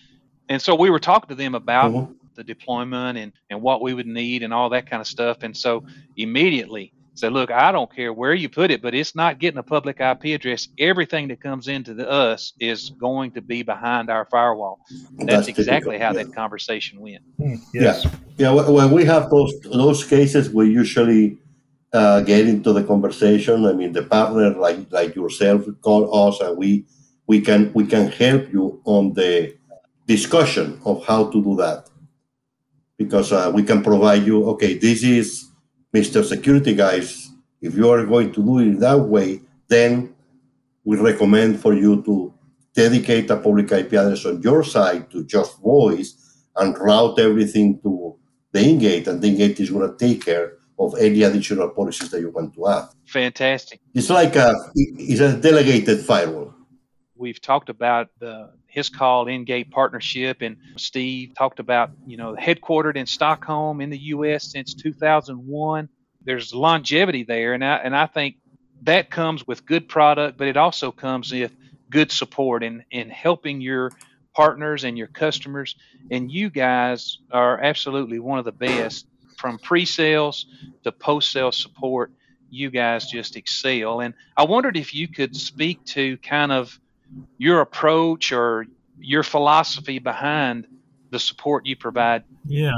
and 0.49 0.61
so 0.61 0.75
we 0.75 0.89
were 0.89 0.99
talking 0.99 1.29
to 1.29 1.35
them 1.35 1.55
about. 1.55 1.91
Mm-hmm. 1.91 2.13
The 2.35 2.43
deployment 2.43 3.17
and, 3.17 3.31
and 3.49 3.61
what 3.61 3.81
we 3.81 3.93
would 3.93 4.07
need 4.07 4.43
and 4.43 4.53
all 4.53 4.71
that 4.71 4.89
kind 4.89 4.99
of 4.99 5.07
stuff. 5.07 5.37
And 5.43 5.55
so 5.55 5.85
immediately 6.17 6.91
said, 7.17 7.31
look, 7.31 7.49
I 7.49 7.71
don't 7.71 7.93
care 7.93 8.11
where 8.11 8.33
you 8.33 8.49
put 8.49 8.71
it, 8.71 8.81
but 8.81 8.93
it's 8.93 9.15
not 9.15 9.39
getting 9.39 9.57
a 9.57 9.63
public 9.63 9.99
IP 9.99 10.25
address. 10.25 10.67
Everything 10.77 11.29
that 11.29 11.41
comes 11.41 11.67
into 11.67 11.93
the 11.93 12.09
us 12.09 12.53
is 12.59 12.89
going 12.89 13.31
to 13.31 13.41
be 13.41 13.63
behind 13.63 14.09
our 14.09 14.25
firewall. 14.25 14.81
That's, 15.17 15.31
That's 15.31 15.47
exactly 15.47 15.97
how 15.97 16.13
yeah. 16.13 16.23
that 16.23 16.35
conversation 16.35 16.99
went. 16.99 17.23
Hmm, 17.37 17.55
yes. 17.73 18.05
Yeah. 18.37 18.51
Yeah. 18.53 18.69
When 18.69 18.91
we 18.91 19.05
have 19.05 19.29
those 19.29 19.53
those 19.61 20.03
cases, 20.03 20.49
we 20.49 20.69
usually 20.69 21.37
uh, 21.95 22.21
get 22.21 22.47
into 22.47 22.73
the 22.73 22.83
conversation. 22.83 23.65
I 23.65 23.73
mean, 23.73 23.93
the 23.93 24.03
partner 24.03 24.49
like 24.51 24.91
like 24.91 25.15
yourself 25.15 25.63
call 25.81 26.03
us, 26.27 26.41
and 26.41 26.57
we 26.57 26.85
we 27.25 27.39
can 27.39 27.71
we 27.73 27.85
can 27.87 28.11
help 28.11 28.51
you 28.51 28.81
on 28.83 29.13
the 29.13 29.55
discussion 30.05 30.79
of 30.85 31.05
how 31.05 31.31
to 31.31 31.41
do 31.41 31.55
that 31.55 31.89
because 32.97 33.31
uh, 33.31 33.49
we 33.53 33.63
can 33.63 33.81
provide 33.81 34.25
you. 34.25 34.45
Okay, 34.51 34.77
this 34.77 35.03
is 35.03 35.49
Mr. 35.95 36.23
Security 36.23 36.75
guys, 36.75 37.31
if 37.61 37.75
you 37.75 37.89
are 37.89 38.05
going 38.05 38.33
to 38.33 38.43
do 38.43 38.59
it 38.59 38.79
that 38.81 38.99
way, 38.99 39.41
then 39.69 40.13
we 40.83 40.97
recommend 40.97 41.59
for 41.59 41.73
you 41.73 42.03
to 42.03 42.33
dedicate 42.73 43.29
a 43.31 43.37
public 43.37 43.71
IP 43.71 43.93
address 43.93 44.25
on 44.25 44.41
your 44.41 44.63
side 44.63 45.09
to 45.11 45.23
just 45.23 45.61
voice 45.61 46.43
and 46.57 46.77
route 46.77 47.17
everything 47.19 47.79
to 47.81 48.15
the 48.51 48.59
ingate, 48.59 49.07
and 49.07 49.21
the 49.21 49.29
ingate 49.29 49.59
is 49.61 49.69
going 49.71 49.89
to 49.89 49.97
take 49.97 50.25
care 50.25 50.51
of 50.77 50.95
any 50.99 51.23
additional 51.23 51.69
policies 51.69 52.09
that 52.11 52.19
you 52.19 52.29
want 52.29 52.53
to 52.55 52.67
add. 52.67 52.89
Fantastic. 53.05 53.79
It's 53.93 54.09
like 54.09 54.35
a 54.35 54.53
it's 54.75 55.21
a 55.21 55.37
delegated 55.37 55.99
firewall. 56.01 56.53
We've 57.15 57.41
talked 57.41 57.69
about 57.69 58.09
the 58.19 58.51
Hiscall 58.75 59.27
Ingate 59.27 59.71
partnership, 59.71 60.41
and 60.41 60.57
Steve 60.75 61.33
talked 61.37 61.59
about 61.59 61.91
you 62.05 62.17
know 62.17 62.35
headquartered 62.35 62.97
in 62.97 63.05
Stockholm 63.05 63.81
in 63.81 63.89
the 63.89 63.99
U.S. 64.15 64.51
since 64.51 64.73
2001. 64.73 65.89
There's 66.23 66.53
longevity 66.53 67.23
there, 67.23 67.53
and 67.53 67.63
I 67.63 67.75
and 67.77 67.95
I 67.95 68.07
think 68.07 68.35
that 68.83 69.09
comes 69.09 69.47
with 69.47 69.65
good 69.65 69.87
product, 69.87 70.37
but 70.37 70.47
it 70.47 70.57
also 70.57 70.91
comes 70.91 71.31
with 71.31 71.55
good 71.89 72.11
support 72.11 72.63
in 72.63 72.83
in 72.91 73.09
helping 73.09 73.61
your 73.61 73.91
partners 74.35 74.83
and 74.83 74.97
your 74.97 75.07
customers. 75.07 75.75
And 76.11 76.29
you 76.29 76.49
guys 76.49 77.19
are 77.31 77.59
absolutely 77.59 78.19
one 78.19 78.39
of 78.39 78.45
the 78.45 78.51
best 78.51 79.07
from 79.37 79.59
pre-sales 79.59 80.45
to 80.83 80.91
post-sale 80.91 81.51
support. 81.51 82.11
You 82.49 82.69
guys 82.69 83.07
just 83.07 83.35
excel, 83.35 84.01
and 84.01 84.13
I 84.37 84.43
wondered 84.43 84.77
if 84.77 84.93
you 84.93 85.07
could 85.07 85.35
speak 85.35 85.83
to 85.85 86.17
kind 86.17 86.51
of 86.51 86.79
your 87.37 87.61
approach 87.61 88.31
or 88.31 88.65
your 88.99 89.23
philosophy 89.23 89.99
behind 89.99 90.67
the 91.11 91.19
support 91.19 91.65
you 91.65 91.75
provide? 91.75 92.23
Yeah, 92.45 92.73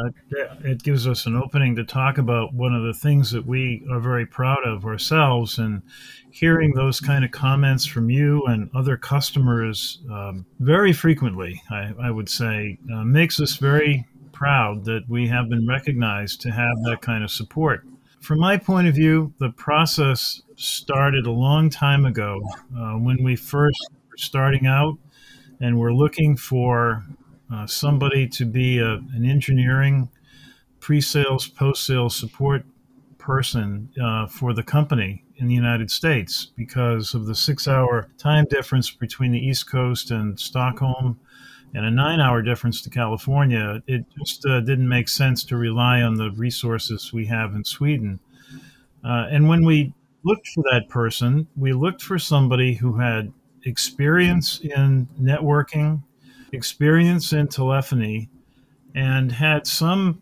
it 0.64 0.84
gives 0.84 1.08
us 1.08 1.26
an 1.26 1.36
opening 1.36 1.76
to 1.76 1.84
talk 1.84 2.18
about 2.18 2.54
one 2.54 2.74
of 2.74 2.84
the 2.84 2.94
things 2.94 3.32
that 3.32 3.46
we 3.46 3.86
are 3.92 4.00
very 4.00 4.26
proud 4.26 4.60
of 4.66 4.86
ourselves. 4.86 5.58
And 5.58 5.82
hearing 6.32 6.74
those 6.74 7.00
kind 7.00 7.26
of 7.26 7.32
comments 7.32 7.86
from 7.86 8.10
you 8.10 8.44
and 8.46 8.70
other 8.76 8.96
customers 8.96 10.00
um, 10.12 10.46
very 10.60 10.94
frequently, 10.94 11.62
I, 11.72 11.94
I 12.02 12.12
would 12.12 12.30
say, 12.30 12.78
uh, 12.94 13.04
makes 13.04 13.40
us 13.40 13.58
very 13.58 14.06
proud 14.38 14.86
that 14.86 15.02
we 15.08 15.28
have 15.28 15.50
been 15.50 15.66
recognized 15.68 16.40
to 16.40 16.52
have 16.52 16.78
that 16.84 17.02
kind 17.02 17.24
of 17.24 17.32
support. 17.32 17.84
From 18.22 18.40
my 18.40 18.56
point 18.56 18.88
of 18.88 18.94
view, 18.94 19.34
the 19.40 19.50
process 19.50 20.44
started 20.56 21.26
a 21.26 21.32
long 21.32 21.72
time 21.72 22.06
ago 22.06 22.40
uh, 22.78 22.94
when 22.94 23.24
we 23.24 23.36
first 23.36 23.90
were 24.08 24.18
starting 24.18 24.68
out 24.68 24.96
and 25.60 25.80
we're 25.80 25.94
looking 25.94 26.38
for 26.38 27.04
uh, 27.52 27.66
somebody 27.66 28.28
to 28.28 28.46
be 28.46 28.78
a, 28.78 28.98
an 29.16 29.26
engineering, 29.26 30.08
pre 30.80 31.02
sales, 31.02 31.48
post 31.48 31.84
sales 31.84 32.16
support 32.16 32.64
person 33.18 33.90
uh, 34.00 34.28
for 34.28 34.54
the 34.54 34.64
company 34.64 35.24
in 35.38 35.48
the 35.48 35.56
United 35.56 35.90
States 35.90 36.52
because 36.56 37.16
of 37.16 37.26
the 37.26 37.36
six 37.36 37.68
hour 37.68 38.08
time 38.20 38.46
difference 38.52 38.92
between 38.92 39.32
the 39.32 39.40
East 39.40 39.68
Coast 39.68 40.12
and 40.12 40.40
Stockholm 40.40 41.20
and 41.74 41.86
a 41.86 41.92
nine 41.92 42.20
hour 42.20 42.42
difference 42.42 42.82
to 42.82 42.90
California. 42.90 43.82
It 43.88 44.06
just 44.18 44.46
uh, 44.46 44.62
didn't 44.62 44.88
make 44.88 45.10
sense 45.10 45.44
to 45.46 45.58
rely 45.58 46.02
on 46.02 46.16
the 46.16 46.32
resources 46.32 47.14
we 47.14 47.26
have 47.28 47.54
in 47.54 47.64
Sweden. 47.64 48.20
Uh, 49.04 49.28
and 49.30 49.48
when 49.48 49.66
we 49.66 49.94
looked 50.24 50.48
for 50.48 50.64
that 50.72 50.90
person, 50.90 51.48
we 51.56 51.74
looked 51.74 52.02
for 52.02 52.18
somebody 52.18 52.76
who 52.76 52.98
had 52.98 53.32
experience 53.64 54.60
in 54.60 55.08
networking 55.20 56.04
experience 56.52 57.34
in 57.34 57.48
telephony 57.48 58.30
and 58.96 59.32
had 59.32 59.68
some 59.68 60.22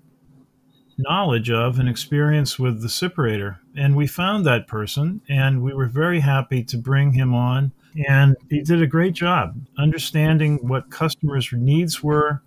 knowledge 0.98 1.50
of 1.50 1.78
and 1.78 1.90
experience 1.90 2.58
with 2.58 2.82
the 2.82 2.88
SIParator. 2.88 3.58
And 3.76 3.96
we 3.96 4.08
found 4.08 4.46
that 4.46 4.68
person 4.68 5.22
and 5.28 5.62
we 5.62 5.74
were 5.74 5.88
very 5.88 6.22
happy 6.22 6.64
to 6.64 6.78
bring 6.78 7.14
him 7.14 7.34
on. 7.34 7.74
And 8.08 8.36
he 8.50 8.62
did 8.62 8.82
a 8.82 8.88
great 8.88 9.14
job 9.14 9.56
understanding 9.78 10.60
what 10.68 10.92
customers' 10.92 11.50
needs 11.54 12.04
were. 12.04 12.42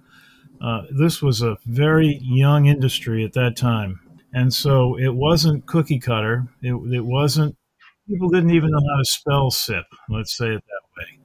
Uh, 0.61 0.83
this 0.91 1.23
was 1.23 1.41
a 1.41 1.57
very 1.67 2.19
young 2.23 2.67
industry 2.67 3.25
at 3.25 3.33
that 3.33 3.57
time. 3.57 4.01
And 4.33 4.53
so 4.53 4.99
it 4.99 5.15
wasn't 5.15 5.67
cookie 5.67 5.99
cutter. 5.99 6.49
It, 6.63 6.75
it 6.93 7.05
wasn't, 7.05 7.57
people 8.09 8.29
didn't 8.29 8.51
even 8.51 8.71
know 8.71 8.81
how 8.91 8.99
to 8.99 9.05
spell 9.05 9.51
SIP, 9.51 9.87
let's 10.11 10.37
say 10.37 10.49
it 10.49 10.63
that 10.67 10.83
way. 10.97 11.19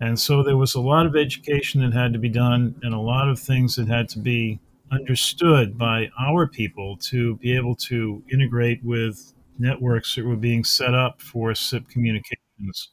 And 0.00 0.18
so 0.18 0.42
there 0.42 0.56
was 0.56 0.74
a 0.74 0.80
lot 0.80 1.06
of 1.06 1.16
education 1.16 1.82
that 1.82 1.92
had 1.92 2.12
to 2.12 2.18
be 2.18 2.28
done 2.28 2.74
and 2.82 2.94
a 2.94 3.00
lot 3.00 3.28
of 3.28 3.38
things 3.38 3.76
that 3.76 3.88
had 3.88 4.08
to 4.10 4.18
be 4.18 4.60
understood 4.90 5.76
by 5.76 6.08
our 6.18 6.46
people 6.46 6.96
to 6.96 7.36
be 7.36 7.54
able 7.54 7.76
to 7.76 8.22
integrate 8.32 8.82
with 8.84 9.34
networks 9.58 10.14
that 10.14 10.24
were 10.24 10.36
being 10.36 10.64
set 10.64 10.94
up 10.94 11.20
for 11.20 11.54
SIP 11.54 11.88
communications. 11.88 12.90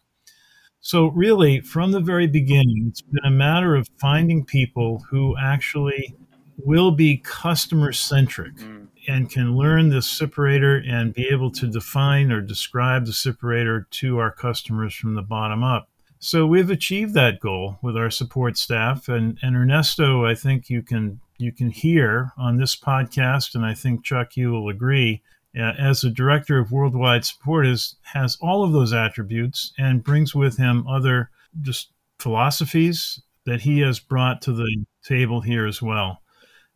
So, 0.85 1.07
really, 1.07 1.61
from 1.61 1.93
the 1.93 1.99
very 1.99 2.27
beginning, 2.27 2.85
it's 2.89 3.01
been 3.01 3.25
a 3.25 3.31
matter 3.31 3.75
of 3.75 3.89
finding 3.99 4.45
people 4.45 5.03
who 5.09 5.35
actually 5.35 6.15
will 6.63 6.91
be 6.91 7.17
customer 7.17 7.91
centric 7.91 8.53
mm. 8.57 8.85
and 9.07 9.27
can 9.27 9.57
learn 9.57 9.89
the 9.89 10.01
SIParator 10.01 10.87
and 10.87 11.11
be 11.11 11.27
able 11.31 11.49
to 11.53 11.65
define 11.65 12.31
or 12.31 12.39
describe 12.39 13.07
the 13.07 13.13
SIParator 13.13 13.89
to 13.89 14.19
our 14.19 14.29
customers 14.29 14.93
from 14.93 15.15
the 15.15 15.23
bottom 15.23 15.63
up. 15.63 15.89
So 16.19 16.45
we've 16.45 16.69
achieved 16.69 17.15
that 17.15 17.39
goal 17.39 17.79
with 17.81 17.97
our 17.97 18.11
support 18.11 18.55
staff, 18.55 19.09
and, 19.09 19.39
and 19.41 19.55
Ernesto, 19.55 20.23
I 20.23 20.35
think 20.35 20.69
you 20.69 20.83
can 20.83 21.19
you 21.39 21.51
can 21.51 21.71
hear 21.71 22.31
on 22.37 22.57
this 22.57 22.75
podcast, 22.75 23.55
and 23.55 23.65
I 23.65 23.73
think 23.73 24.05
Chuck, 24.05 24.37
you 24.37 24.51
will 24.51 24.69
agree. 24.69 25.23
Uh, 25.57 25.73
as 25.79 26.01
the 26.01 26.09
director 26.09 26.57
of 26.59 26.71
worldwide 26.71 27.25
support, 27.25 27.65
is 27.65 27.95
has 28.13 28.37
all 28.41 28.63
of 28.63 28.73
those 28.73 28.93
attributes 28.93 29.71
and 29.77 30.03
brings 30.03 30.35
with 30.35 30.57
him 30.57 30.85
other 30.87 31.29
just 31.61 31.91
philosophies 32.19 33.21
that 33.45 33.61
he 33.61 33.79
has 33.79 33.99
brought 33.99 34.41
to 34.41 34.51
the 34.51 34.85
table 35.03 35.41
here 35.41 35.65
as 35.65 35.81
well. 35.81 36.21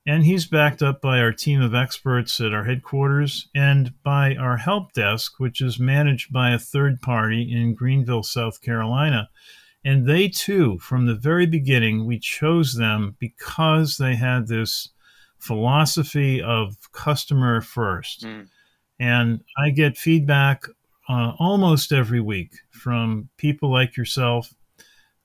And 0.06 0.24
he's 0.24 0.48
backed 0.48 0.82
up 0.82 1.02
by 1.02 1.20
our 1.20 1.34
team 1.34 1.62
of 1.62 1.76
experts 1.76 2.39
at 2.39 2.54
our 2.54 2.63
headquarters 2.63 3.50
and 3.54 3.94
by 4.04 4.36
our 4.36 4.58
help 4.58 4.94
desk, 4.94 5.34
which 5.39 5.62
is 5.62 5.80
managed 5.80 6.32
by 6.32 6.52
a 6.52 6.60
third 6.60 7.02
party 7.02 7.52
in 7.52 7.76
Greenville, 7.76 8.24
South 8.24 8.62
Carolina. 8.62 9.30
And 9.84 10.08
they 10.08 10.28
too, 10.28 10.80
from 10.80 11.06
the 11.06 11.15
very 11.15 11.46
beginning, 11.46 12.06
we 12.06 12.20
chose 12.20 12.74
them 12.74 13.18
because 13.20 13.98
they 13.98 14.15
had 14.15 14.48
this 14.48 14.89
philosophy 15.38 16.42
of 16.42 16.76
customer 16.92 17.62
first. 17.62 18.24
Mm. 18.24 18.48
And 19.00 19.42
I 19.58 19.70
get 19.70 19.98
feedback 19.98 20.66
uh, 21.08 21.34
almost 21.40 21.92
every 21.92 22.20
week 22.20 22.54
from 22.72 23.30
people 23.38 23.72
like 23.72 23.98
yourself 23.98 24.54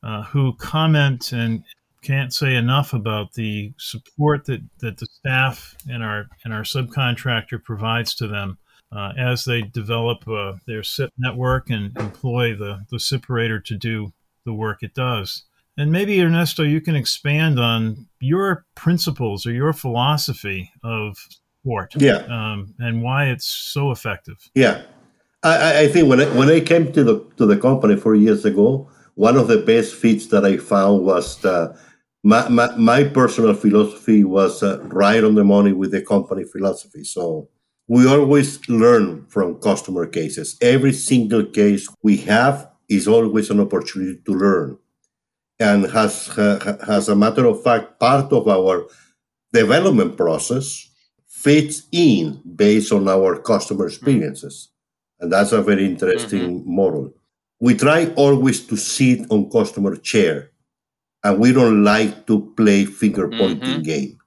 uh, 0.02 0.22
who 0.24 0.54
comment 0.54 1.32
and 1.32 1.64
can't 2.02 2.32
say 2.32 2.54
enough 2.54 2.92
about 2.92 3.32
the 3.32 3.72
support 3.78 4.44
that, 4.44 4.60
that 4.78 4.98
the 4.98 5.06
staff 5.06 5.74
and 5.88 6.02
our 6.04 6.26
and 6.44 6.52
our 6.52 6.62
subcontractor 6.62 7.62
provides 7.62 8.14
to 8.14 8.28
them 8.28 8.58
uh, 8.92 9.12
as 9.18 9.44
they 9.44 9.62
develop 9.62 10.28
uh, 10.28 10.54
their 10.66 10.82
SIP 10.82 11.10
network 11.18 11.70
and 11.70 11.96
employ 11.96 12.54
the, 12.54 12.84
the 12.90 12.98
SIParator 12.98 13.64
to 13.64 13.76
do 13.76 14.12
the 14.44 14.52
work 14.52 14.82
it 14.82 14.94
does. 14.94 15.44
And 15.76 15.90
maybe 15.90 16.22
Ernesto, 16.22 16.62
you 16.62 16.80
can 16.80 16.94
expand 16.94 17.58
on 17.58 18.06
your 18.20 18.64
principles 18.76 19.46
or 19.46 19.52
your 19.52 19.72
philosophy 19.72 20.70
of 20.84 21.16
support, 21.64 21.94
yeah, 21.96 22.26
um, 22.28 22.74
and 22.78 23.02
why 23.02 23.26
it's 23.26 23.46
so 23.46 23.90
effective. 23.90 24.36
Yeah, 24.54 24.82
I, 25.42 25.80
I 25.80 25.88
think 25.88 26.08
when 26.08 26.20
I, 26.20 26.26
when 26.36 26.48
I 26.48 26.60
came 26.60 26.92
to 26.92 27.04
the 27.04 27.24
to 27.36 27.46
the 27.46 27.56
company 27.56 27.96
four 27.96 28.14
years 28.14 28.44
ago, 28.44 28.90
one 29.14 29.36
of 29.36 29.48
the 29.48 29.58
best 29.58 29.94
fits 29.94 30.26
that 30.28 30.44
I 30.44 30.56
found 30.58 31.04
was 31.04 31.40
the 31.40 31.76
my, 32.22 32.48
my, 32.48 32.74
my 32.76 33.04
personal 33.04 33.54
philosophy 33.54 34.24
was 34.24 34.62
uh, 34.62 34.80
right 34.84 35.22
on 35.22 35.34
the 35.34 35.44
money 35.44 35.72
with 35.72 35.90
the 35.90 36.00
company 36.00 36.44
philosophy. 36.44 37.04
So 37.04 37.50
we 37.86 38.08
always 38.08 38.66
learn 38.66 39.26
from 39.26 39.60
customer 39.60 40.06
cases. 40.06 40.56
Every 40.62 40.94
single 40.94 41.44
case 41.44 41.86
we 42.02 42.16
have 42.18 42.70
is 42.88 43.06
always 43.06 43.50
an 43.50 43.60
opportunity 43.60 44.20
to 44.24 44.32
learn. 44.32 44.78
And 45.60 45.84
has, 45.90 46.30
uh, 46.38 46.78
as 46.88 47.10
a 47.10 47.14
matter 47.14 47.44
of 47.44 47.62
fact, 47.62 48.00
part 48.00 48.32
of 48.32 48.48
our 48.48 48.86
development 49.52 50.16
process 50.16 50.88
fits 51.44 51.82
in 51.92 52.40
based 52.56 52.90
on 52.90 53.06
our 53.08 53.38
customer 53.38 53.86
experiences. 53.86 54.70
And 55.20 55.32
that's 55.32 55.52
a 55.52 55.62
very 55.62 55.84
interesting 55.84 56.60
mm-hmm. 56.60 56.76
model. 56.76 57.14
We 57.60 57.74
try 57.74 58.06
always 58.16 58.66
to 58.66 58.76
sit 58.76 59.30
on 59.30 59.50
customer 59.50 59.96
chair 59.96 60.50
and 61.24 61.38
we 61.38 61.52
don't 61.52 61.82
like 61.82 62.26
to 62.26 62.52
play 62.56 62.84
finger 62.84 63.28
pointing 63.28 63.58
mm-hmm. 63.60 63.82
game 63.82 64.18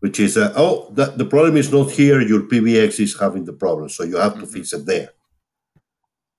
which 0.00 0.18
is 0.18 0.36
uh, 0.36 0.52
oh 0.56 0.90
the, 0.92 1.06
the 1.12 1.24
problem 1.24 1.56
is 1.56 1.72
not 1.72 1.90
here 1.90 2.20
your 2.20 2.40
pbx 2.40 3.00
is 3.00 3.18
having 3.18 3.44
the 3.44 3.52
problem 3.52 3.88
so 3.88 4.02
you 4.02 4.16
have 4.16 4.32
mm-hmm. 4.32 4.40
to 4.40 4.46
fix 4.46 4.72
it 4.72 4.84
there 4.84 5.10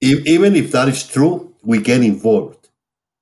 if, 0.01 0.25
even 0.25 0.55
if 0.55 0.71
that 0.71 0.87
is 0.89 1.07
true 1.07 1.55
we 1.63 1.81
get 1.81 2.01
involved 2.03 2.69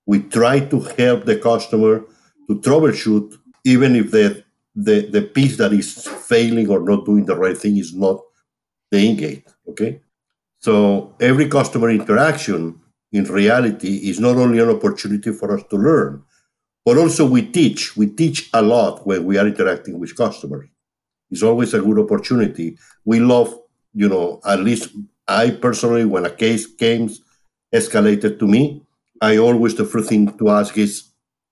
we 0.05 0.19
try 0.19 0.59
to 0.59 0.79
help 0.97 1.25
the 1.25 1.37
customer 1.37 2.03
to 2.47 2.55
troubleshoot 2.59 3.37
even 3.63 3.95
if 3.95 4.11
the 4.11 4.43
the, 4.85 5.07
the 5.15 5.21
piece 5.21 5.57
that 5.57 5.73
is 5.73 6.07
failing 6.31 6.69
or 6.69 6.79
not 6.79 7.05
doing 7.05 7.25
the 7.25 7.35
right 7.35 7.57
thing 7.57 7.77
is 7.77 7.93
not 7.93 8.19
the 8.91 8.97
ingate 8.97 9.47
okay 9.67 10.01
so 10.59 11.15
every 11.19 11.47
customer 11.47 11.89
interaction 11.89 12.79
in 13.11 13.23
reality 13.25 13.93
is 14.09 14.19
not 14.19 14.35
only 14.35 14.59
an 14.59 14.69
opportunity 14.69 15.31
for 15.31 15.55
us 15.55 15.63
to 15.69 15.75
learn 15.75 16.23
but 16.89 16.97
also 16.97 17.23
we 17.23 17.43
teach. 17.43 17.95
We 17.95 18.07
teach 18.07 18.49
a 18.51 18.63
lot 18.63 19.05
when 19.05 19.23
we 19.25 19.37
are 19.37 19.45
interacting 19.45 19.99
with 19.99 20.15
customers. 20.15 20.69
It's 21.29 21.43
always 21.43 21.75
a 21.75 21.81
good 21.81 21.99
opportunity. 21.99 22.79
We 23.05 23.19
love, 23.19 23.55
you 23.93 24.09
know, 24.09 24.41
at 24.43 24.61
least 24.61 24.89
I 25.27 25.51
personally, 25.51 26.05
when 26.05 26.25
a 26.25 26.31
case 26.31 26.65
came 26.65 27.11
escalated 27.71 28.39
to 28.39 28.47
me, 28.47 28.81
I 29.21 29.37
always 29.37 29.75
the 29.75 29.85
first 29.85 30.09
thing 30.09 30.35
to 30.39 30.49
ask 30.49 30.79
is, 30.79 31.11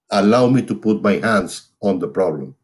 allow 0.09 0.47
me 0.47 0.63
to 0.63 0.73
put 0.73 1.03
my 1.03 1.17
hands 1.17 1.69
on 1.83 1.99
the 1.99 2.07
problem, 2.07 2.55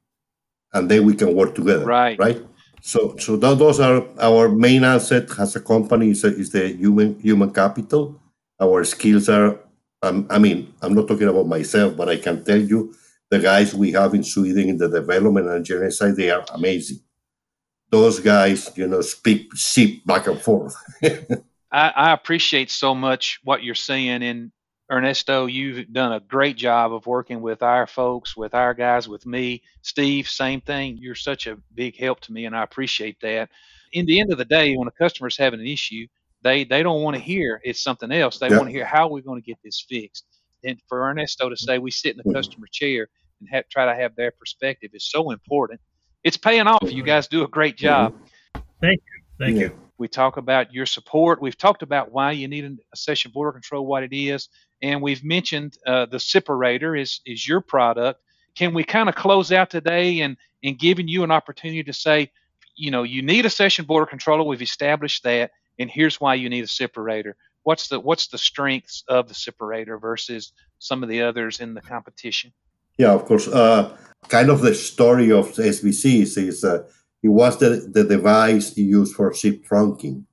and 0.74 0.90
then 0.90 1.06
we 1.06 1.16
can 1.16 1.36
work 1.36 1.56
together. 1.56 1.86
Right. 1.86 2.18
Right. 2.18 2.42
So, 2.82 3.16
so 3.18 3.38
that, 3.38 3.58
those 3.60 3.80
are 3.80 4.06
our 4.20 4.50
main 4.50 4.84
asset 4.84 5.30
as 5.40 5.56
a 5.56 5.62
company 5.62 6.10
is, 6.10 6.24
is 6.24 6.52
the 6.52 6.68
human 6.68 7.20
human 7.20 7.52
capital. 7.52 8.20
Our 8.60 8.84
skills 8.84 9.30
are 9.30 9.60
um, 10.04 10.28
I 10.30 10.38
mean, 10.38 10.74
I'm 10.82 10.94
not 10.94 11.08
talking 11.08 11.30
about 11.30 11.48
myself, 11.48 11.96
but 11.96 12.10
I 12.10 12.18
can 12.18 12.44
tell 12.44 12.60
you 12.60 12.94
the 13.32 13.40
guys 13.40 13.74
we 13.74 13.94
have 13.94 14.14
in 14.14 14.24
Sweden 14.24 14.70
in 14.70 14.78
the 14.78 14.90
development 14.90 15.48
and 15.48 15.56
engineering 15.56 15.92
side, 15.92 16.18
they 16.18 16.30
are 16.30 16.46
amazing. 16.54 17.00
Those 17.90 18.20
guys, 18.20 18.70
you 18.76 18.88
know, 18.88 19.02
speak 19.02 19.56
SIP 19.56 20.06
back 20.06 20.28
and 20.28 20.40
forth. 20.40 20.76
I, 21.72 21.90
I, 21.90 22.12
appreciate 22.12 22.70
so 22.70 22.94
much 22.94 23.40
what 23.44 23.64
you're 23.64 23.76
saying, 23.76 24.24
and 24.24 24.52
Ernesto, 24.91 25.46
you've 25.46 25.91
done 25.93 26.13
a 26.13 26.19
great 26.19 26.58
job 26.58 26.93
of 26.93 27.06
working 27.08 27.41
with 27.41 27.63
our 27.63 27.88
folks, 27.88 28.36
with 28.36 28.54
our 28.54 28.74
guys, 28.74 29.08
with 29.08 29.26
me. 29.26 29.62
Steve, 29.82 30.28
same 30.28 30.62
thing. 30.62 30.98
You're 31.00 31.15
such 31.15 31.48
a 31.48 31.58
big 31.74 31.98
help 31.98 32.19
to 32.22 32.34
me, 32.34 32.46
and 32.46 32.56
I 32.56 32.63
appreciate 32.63 33.19
that. 33.22 33.50
In 33.93 34.06
the 34.06 34.19
end 34.19 34.32
of 34.32 34.38
the 34.38 34.46
day, 34.46 34.76
when 34.76 34.88
a 34.88 34.91
customer's 34.91 35.38
having 35.38 35.62
an 35.62 35.67
issue, 35.67 36.08
they 36.43 36.65
they 36.65 36.84
don't 36.84 37.02
want 37.02 37.15
to 37.15 37.22
hear 37.22 37.62
it's 37.63 37.82
something 37.82 38.12
else. 38.12 38.38
They 38.38 38.50
want 38.50 38.65
to 38.65 38.72
hear 38.72 38.86
how 38.86 39.08
we're 39.08 39.22
going 39.22 39.41
to 39.41 39.46
get 39.46 39.58
this 39.63 39.86
fixed. 39.88 40.26
And 40.63 40.80
for 40.88 41.10
Ernesto 41.10 41.50
to 41.50 41.58
say 41.58 41.78
we 41.78 41.91
sit 41.91 42.12
in 42.12 42.17
the 42.17 42.24
mm-hmm. 42.24 42.34
customer 42.34 42.67
chair 42.72 43.08
and 43.39 43.50
have, 43.52 43.67
try 43.69 43.86
to 43.86 43.96
have 43.96 44.15
their 44.15 44.32
perspective 44.32 44.91
is 44.93 45.10
so 45.10 45.32
important. 45.32 45.80
It's 46.24 46.38
paying 46.38 46.67
off. 46.67 46.91
You 46.91 47.04
guys 47.04 47.28
do 47.28 47.43
a 47.43 47.48
great 47.48 47.78
job. 47.78 48.13
Thank 48.82 49.02
you. 49.02 49.24
Thank 49.39 49.58
you. 49.58 49.78
We 49.98 50.08
talk 50.08 50.38
about 50.38 50.74
your 50.74 50.86
support. 50.86 51.41
We've 51.41 51.58
talked 51.58 51.84
about 51.84 52.12
why 52.12 52.32
you 52.32 52.48
need 52.48 52.65
a 52.65 52.98
session 52.98 53.32
border 53.32 53.52
control, 53.52 53.86
what 53.86 54.04
it 54.04 54.15
is, 54.15 54.50
and 54.84 55.02
we've 55.02 55.24
mentioned 55.24 55.78
uh, 55.88 56.06
the 56.06 56.17
SIParator 56.17 57.00
is 57.00 57.22
is 57.26 57.48
your 57.48 57.62
product. 57.62 58.22
Can 58.56 58.76
we 58.76 58.84
kind 58.84 59.10
of 59.10 59.15
close 59.15 59.52
out 59.52 59.72
today 59.72 60.19
and 60.19 60.38
and 60.63 60.78
giving 60.78 61.08
you 61.08 61.24
an 61.24 61.32
opportunity 61.32 61.84
to 61.84 61.93
say, 61.93 62.30
you 62.76 62.91
know, 62.91 63.04
you 63.04 63.22
need 63.22 63.46
a 63.46 63.50
session 63.50 63.86
border 63.86 64.06
controller. 64.06 64.43
We've 64.43 64.62
established 64.62 65.24
that, 65.24 65.52
and 65.80 65.89
here's 65.89 66.22
why 66.22 66.36
you 66.36 66.50
need 66.50 66.63
a 66.63 66.67
SIParator. 66.67 67.34
What's 67.63 67.88
the 67.88 68.00
what's 68.00 68.28
the 68.28 68.38
strengths 68.38 69.04
of 69.08 69.28
the 69.30 69.34
SIParator 69.34 70.00
versus 70.00 70.52
some 70.80 71.02
of 71.02 71.10
the 71.10 71.22
others 71.24 71.60
in 71.62 71.74
the 71.74 71.82
competition? 71.82 72.52
Yeah, 72.98 73.13
of 73.13 73.26
course. 73.26 73.48
Uh, 73.48 73.98
kind 74.28 74.50
of 74.50 74.62
the 74.62 74.76
story 74.76 75.32
of 75.32 75.56
the 75.56 75.63
SBC 75.63 76.22
is 76.38 76.63
uh, 76.63 76.84
it 77.24 77.30
was 77.30 77.58
the, 77.58 77.89
the 77.91 78.04
device 78.04 78.78
used 78.78 79.15
for 79.15 79.34
SIP 79.34 79.65
trunking. 79.65 80.26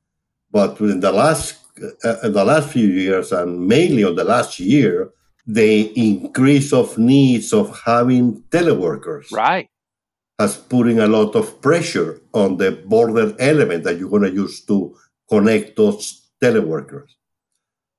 But 0.51 0.81
in 0.81 0.99
the 0.99 1.13
last 1.13 1.57
uh, 2.05 2.17
in 2.25 2.33
the 2.33 2.45
last 2.45 2.71
few 2.71 2.87
years, 2.87 3.33
and 3.33 3.67
mainly 3.67 4.05
on 4.05 4.15
the 4.15 4.25
last 4.25 4.59
year, 4.61 5.11
the 5.47 5.83
increase 5.99 6.73
of 6.73 6.97
needs 6.99 7.53
of 7.53 7.81
having 7.85 8.43
teleworkers 8.51 9.33
right 9.33 9.69
has 10.39 10.57
putting 10.57 10.99
a 11.01 11.07
lot 11.07 11.37
of 11.37 11.61
pressure 11.61 12.21
on 12.33 12.57
the 12.57 12.73
border 12.73 13.35
element 13.39 13.85
that 13.85 13.99
you're 13.99 14.09
going 14.09 14.23
to 14.23 14.31
use 14.31 14.65
to 14.65 14.97
connect 15.29 15.77
those 15.77 16.31
teleworkers. 16.43 17.11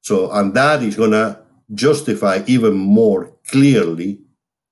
So, 0.02 0.32
and 0.32 0.52
that 0.56 0.82
is 0.82 0.96
going 0.96 1.12
to 1.12 1.40
justify 1.72 2.42
even 2.48 2.76
more 2.76 3.32
clearly 3.48 4.22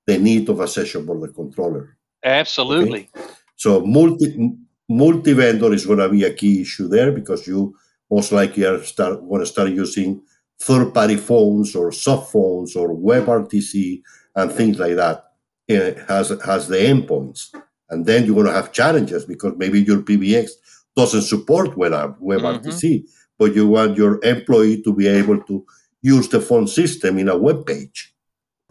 the 0.08 0.18
need 0.18 0.50
of 0.50 0.60
a 0.60 0.68
session 0.68 1.06
border 1.06 1.32
controller. 1.32 1.96
Absolutely. 2.24 3.10
Okay? 3.16 3.28
So 3.56 3.82
multi 3.82 4.58
multi 4.90 5.34
vendor 5.34 5.72
is 5.72 5.86
going 5.86 6.00
to 6.00 6.10
be 6.10 6.24
a 6.24 6.34
key 6.34 6.62
issue 6.62 6.88
there 6.88 7.12
because 7.12 7.46
you 7.46 7.76
most 8.10 8.32
likely 8.32 8.66
are 8.66 8.84
start 8.84 9.22
want 9.22 9.42
to 9.42 9.46
start 9.46 9.70
using 9.70 10.22
third 10.62 10.94
party 10.94 11.16
phones 11.16 11.76
or 11.76 11.92
soft 11.92 12.32
phones 12.32 12.76
or 12.76 12.90
WebRTC 12.90 14.02
and 14.36 14.52
things 14.52 14.80
like 14.80 14.96
that. 14.96 15.26
It 15.68 16.00
has 16.08 16.30
has 16.44 16.68
the 16.68 16.78
endpoints, 16.78 17.54
and 17.90 18.06
then 18.06 18.26
you're 18.26 18.36
going 18.36 18.48
to 18.48 18.54
have 18.54 18.74
challenges 18.74 19.26
because 19.26 19.54
maybe 19.58 19.82
your 19.82 20.02
PBX 20.02 20.50
doesn't 20.96 21.22
support 21.22 21.76
WebRTC, 21.76 22.84
mm-hmm. 22.84 23.06
but 23.38 23.54
you 23.56 23.68
want 23.68 23.96
your 23.96 24.24
employee 24.24 24.82
to 24.82 24.94
be 24.94 25.08
able 25.08 25.42
to 25.44 25.66
use 26.02 26.28
the 26.30 26.42
phone 26.42 26.68
system 26.68 27.20
in 27.20 27.30
a 27.30 27.38
web 27.38 27.66
page. 27.66 28.14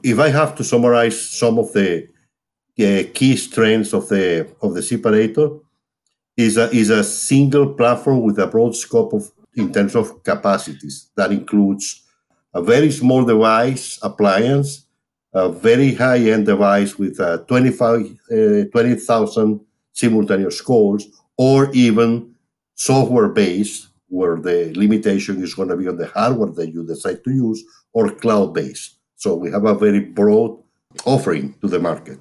If 0.03 0.19
I 0.19 0.29
have 0.29 0.55
to 0.57 0.65
summarize 0.65 1.21
some 1.21 1.59
of 1.59 1.73
the 1.73 2.09
uh, 2.81 3.03
key 3.15 3.37
strengths 3.37 3.93
of 3.93 4.09
the 4.09 4.49
of 4.63 4.75
the 4.75 4.81
SIParator 4.81 5.61
is 6.39 6.57
a 6.57 6.71
is 6.71 6.89
a 6.89 7.03
single 7.03 7.75
platform 7.75 8.23
with 8.23 8.39
a 8.39 8.47
broad 8.47 8.75
scope 8.75 9.13
of 9.13 9.31
in 9.55 9.73
terms 9.73 9.97
of 9.97 10.23
capacities. 10.23 11.11
That 11.17 11.33
includes 11.33 12.03
a 12.55 12.63
very 12.63 12.93
small 12.93 13.25
device 13.25 13.99
appliance, 14.03 14.87
a 15.35 15.51
very 15.51 15.95
high 15.95 16.21
end 16.31 16.47
device 16.47 16.97
with 16.97 17.19
a 17.19 17.45
25 17.49 18.19
uh, 18.31 18.65
20,000 18.71 19.61
simultaneous 19.93 20.61
calls, 20.61 21.07
or 21.37 21.71
even 21.73 22.35
software 22.77 23.29
based, 23.29 23.89
where 24.09 24.37
the 24.37 24.73
limitation 24.77 25.43
is 25.43 25.55
going 25.55 25.69
to 25.69 25.77
be 25.77 25.89
on 25.89 25.97
the 25.97 26.07
hardware 26.07 26.53
that 26.53 26.73
you 26.73 26.87
decide 26.87 27.25
to 27.25 27.31
use, 27.33 27.65
or 27.93 28.11
cloud 28.11 28.55
based. 28.55 28.95
So 29.17 29.35
we 29.35 29.51
have 29.51 29.65
a 29.65 29.75
very 29.75 30.01
broad 30.01 30.57
offering 31.05 31.55
to 31.63 31.67
the 31.67 31.81
market. 31.81 32.21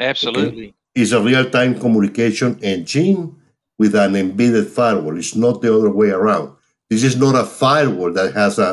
Absolutely. 0.00 0.64
Okay? 0.64 0.74
It's 0.96 1.12
a 1.12 1.22
real 1.22 1.48
time 1.48 1.78
communication 1.78 2.58
engine 2.60 3.36
with 3.82 3.94
an 3.96 4.14
embedded 4.14 4.68
firewall. 4.68 5.18
It's 5.18 5.34
not 5.34 5.60
the 5.60 5.74
other 5.76 5.90
way 5.90 6.10
around. 6.10 6.46
This 6.88 7.02
is 7.02 7.16
not 7.24 7.34
a 7.34 7.44
firewall 7.44 8.12
that 8.12 8.32
has 8.42 8.54
a, 8.58 8.70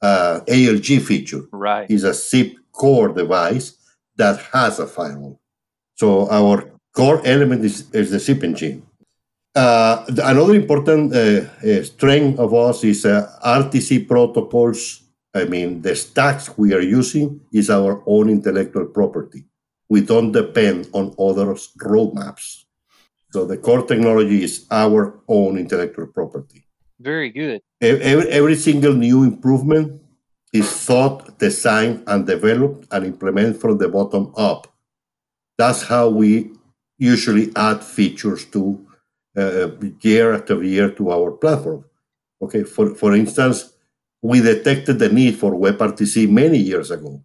a 0.00 0.12
ALG 0.56 0.88
feature. 1.02 1.42
Right. 1.50 1.90
It's 1.90 2.04
a 2.04 2.14
SIP 2.14 2.50
core 2.70 3.08
device 3.08 3.66
that 4.20 4.36
has 4.54 4.78
a 4.78 4.86
firewall. 4.86 5.40
So 5.96 6.30
our 6.30 6.54
core 6.94 7.20
element 7.24 7.64
is, 7.64 7.90
is 7.90 8.10
the 8.12 8.20
SIP 8.20 8.44
engine. 8.44 8.86
Uh, 9.54 10.04
another 10.32 10.54
important 10.54 11.12
uh, 11.12 11.18
uh, 11.18 11.82
strength 11.82 12.38
of 12.38 12.54
us 12.54 12.84
is 12.84 13.04
uh, 13.04 13.30
RTC 13.44 14.06
protocols. 14.06 15.02
I 15.34 15.44
mean, 15.44 15.82
the 15.82 15.96
stacks 15.96 16.56
we 16.56 16.72
are 16.72 16.86
using 17.00 17.40
is 17.52 17.68
our 17.68 18.02
own 18.06 18.30
intellectual 18.30 18.86
property 18.86 19.44
we 19.92 20.00
don't 20.00 20.32
depend 20.32 20.88
on 20.94 21.14
others' 21.18 21.68
roadmaps. 21.76 22.61
So 23.32 23.44
the 23.46 23.56
core 23.56 23.86
technology 23.86 24.44
is 24.44 24.66
our 24.70 25.20
own 25.26 25.58
intellectual 25.58 26.06
property. 26.06 26.64
Very 27.00 27.30
good. 27.30 27.62
Every, 27.80 28.28
every 28.28 28.56
single 28.56 28.92
new 28.92 29.24
improvement 29.24 30.02
is 30.52 30.70
thought, 30.70 31.38
designed, 31.38 32.04
and 32.06 32.26
developed 32.26 32.86
and 32.90 33.06
implemented 33.06 33.60
from 33.60 33.78
the 33.78 33.88
bottom 33.88 34.32
up. 34.36 34.68
That's 35.56 35.82
how 35.82 36.10
we 36.10 36.52
usually 36.98 37.50
add 37.56 37.82
features 37.82 38.44
to 38.46 38.86
uh, 39.36 39.68
year 40.02 40.34
after 40.34 40.62
year 40.62 40.90
to 40.90 41.10
our 41.10 41.32
platform. 41.32 41.84
Okay, 42.42 42.64
for, 42.64 42.94
for 42.94 43.14
instance, 43.14 43.72
we 44.20 44.40
detected 44.40 44.98
the 44.98 45.08
need 45.08 45.38
for 45.38 45.52
WebRTC 45.52 46.28
many 46.28 46.58
years 46.58 46.90
ago 46.90 47.22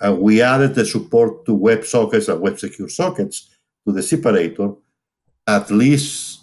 and 0.00 0.18
we 0.18 0.42
added 0.42 0.74
the 0.74 0.84
support 0.84 1.44
to 1.46 1.54
web 1.54 1.84
sockets 1.84 2.28
and 2.28 2.40
web 2.40 2.58
secure 2.58 2.88
sockets 2.88 3.50
to 3.86 3.92
the 3.92 4.00
SIParator 4.00 4.76
at 5.46 5.70
least 5.70 6.40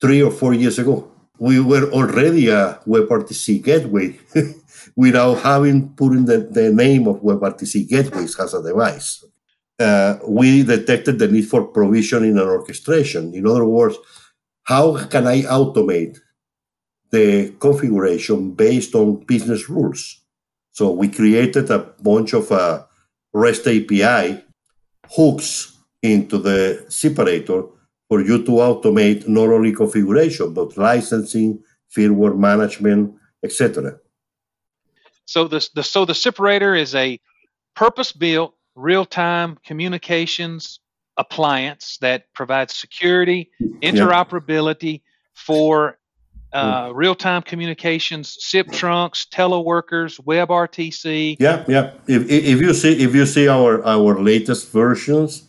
three 0.00 0.22
or 0.22 0.30
four 0.30 0.54
years 0.54 0.78
ago. 0.78 1.08
We 1.38 1.60
were 1.60 1.90
already 1.90 2.48
a 2.48 2.80
WebRTC 2.86 3.64
gateway 3.64 4.18
without 4.96 5.34
having 5.40 5.90
put 5.90 6.12
in 6.12 6.24
the, 6.24 6.38
the 6.38 6.72
name 6.72 7.06
of 7.06 7.20
WebRTC 7.20 7.88
gateways 7.88 8.38
as 8.38 8.54
a 8.54 8.62
device. 8.62 9.24
Uh, 9.78 10.18
we 10.26 10.62
detected 10.62 11.18
the 11.18 11.28
need 11.28 11.48
for 11.48 11.64
provisioning 11.64 12.38
and 12.38 12.48
orchestration. 12.48 13.34
In 13.34 13.46
other 13.46 13.64
words, 13.64 13.96
how 14.64 15.04
can 15.06 15.26
I 15.26 15.42
automate 15.42 16.18
the 17.10 17.50
configuration 17.58 18.52
based 18.52 18.94
on 18.94 19.24
business 19.24 19.68
rules? 19.68 20.20
So 20.70 20.90
we 20.90 21.08
created 21.08 21.70
a 21.70 21.80
bunch 22.00 22.32
of 22.32 22.50
uh, 22.52 22.84
REST 23.32 23.66
API 23.66 24.44
hooks 25.10 25.76
into 26.02 26.38
the 26.38 26.84
SIParator 26.88 27.70
for 28.12 28.20
you 28.20 28.44
to 28.44 28.50
automate 28.68 29.26
not 29.26 29.48
only 29.48 29.72
configuration 29.72 30.52
but 30.52 30.76
licensing, 30.76 31.58
firmware 31.96 32.36
management, 32.36 33.14
etc. 33.42 33.98
So 35.24 35.48
the, 35.48 35.66
the 35.74 35.82
so 35.82 36.04
the 36.04 36.12
SIParator 36.12 36.78
is 36.78 36.94
a 36.94 37.18
purpose-built 37.74 38.54
real-time 38.74 39.58
communications 39.64 40.80
appliance 41.16 41.96
that 42.02 42.30
provides 42.34 42.74
security, 42.74 43.50
interoperability 43.82 44.92
yeah. 44.92 45.08
for 45.32 45.98
uh, 46.52 46.88
mm. 46.88 46.92
real-time 46.94 47.40
communications, 47.40 48.36
SIP 48.40 48.70
trunks, 48.72 49.26
teleworkers, 49.32 50.20
WebRTC. 50.20 51.36
Yeah, 51.40 51.64
yeah. 51.66 51.92
If, 52.06 52.28
if 52.28 52.60
you 52.60 52.74
see 52.74 52.92
if 53.06 53.14
you 53.14 53.24
see 53.24 53.48
our 53.48 53.82
our 53.86 54.20
latest 54.20 54.70
versions 54.70 55.48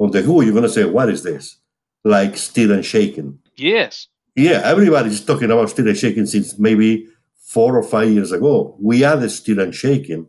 on 0.00 0.10
the 0.10 0.22
Who, 0.22 0.42
you're 0.42 0.58
gonna 0.58 0.68
say, 0.68 0.84
"What 0.84 1.08
is 1.08 1.22
this?" 1.22 1.61
Like 2.04 2.36
STIR 2.36 2.72
and 2.72 2.84
SHAKEN. 2.84 3.38
Yes. 3.56 4.08
Yeah, 4.34 4.62
everybody's 4.64 5.24
talking 5.24 5.50
about 5.50 5.70
STIR 5.70 5.88
and 5.88 5.96
SHAKEN 5.96 6.26
since 6.26 6.58
maybe 6.58 7.08
four 7.40 7.76
or 7.76 7.82
five 7.82 8.10
years 8.10 8.32
ago. 8.32 8.76
We 8.80 9.04
added 9.04 9.30
STIR 9.30 9.60
and 9.60 9.74
SHAKEN 9.74 10.26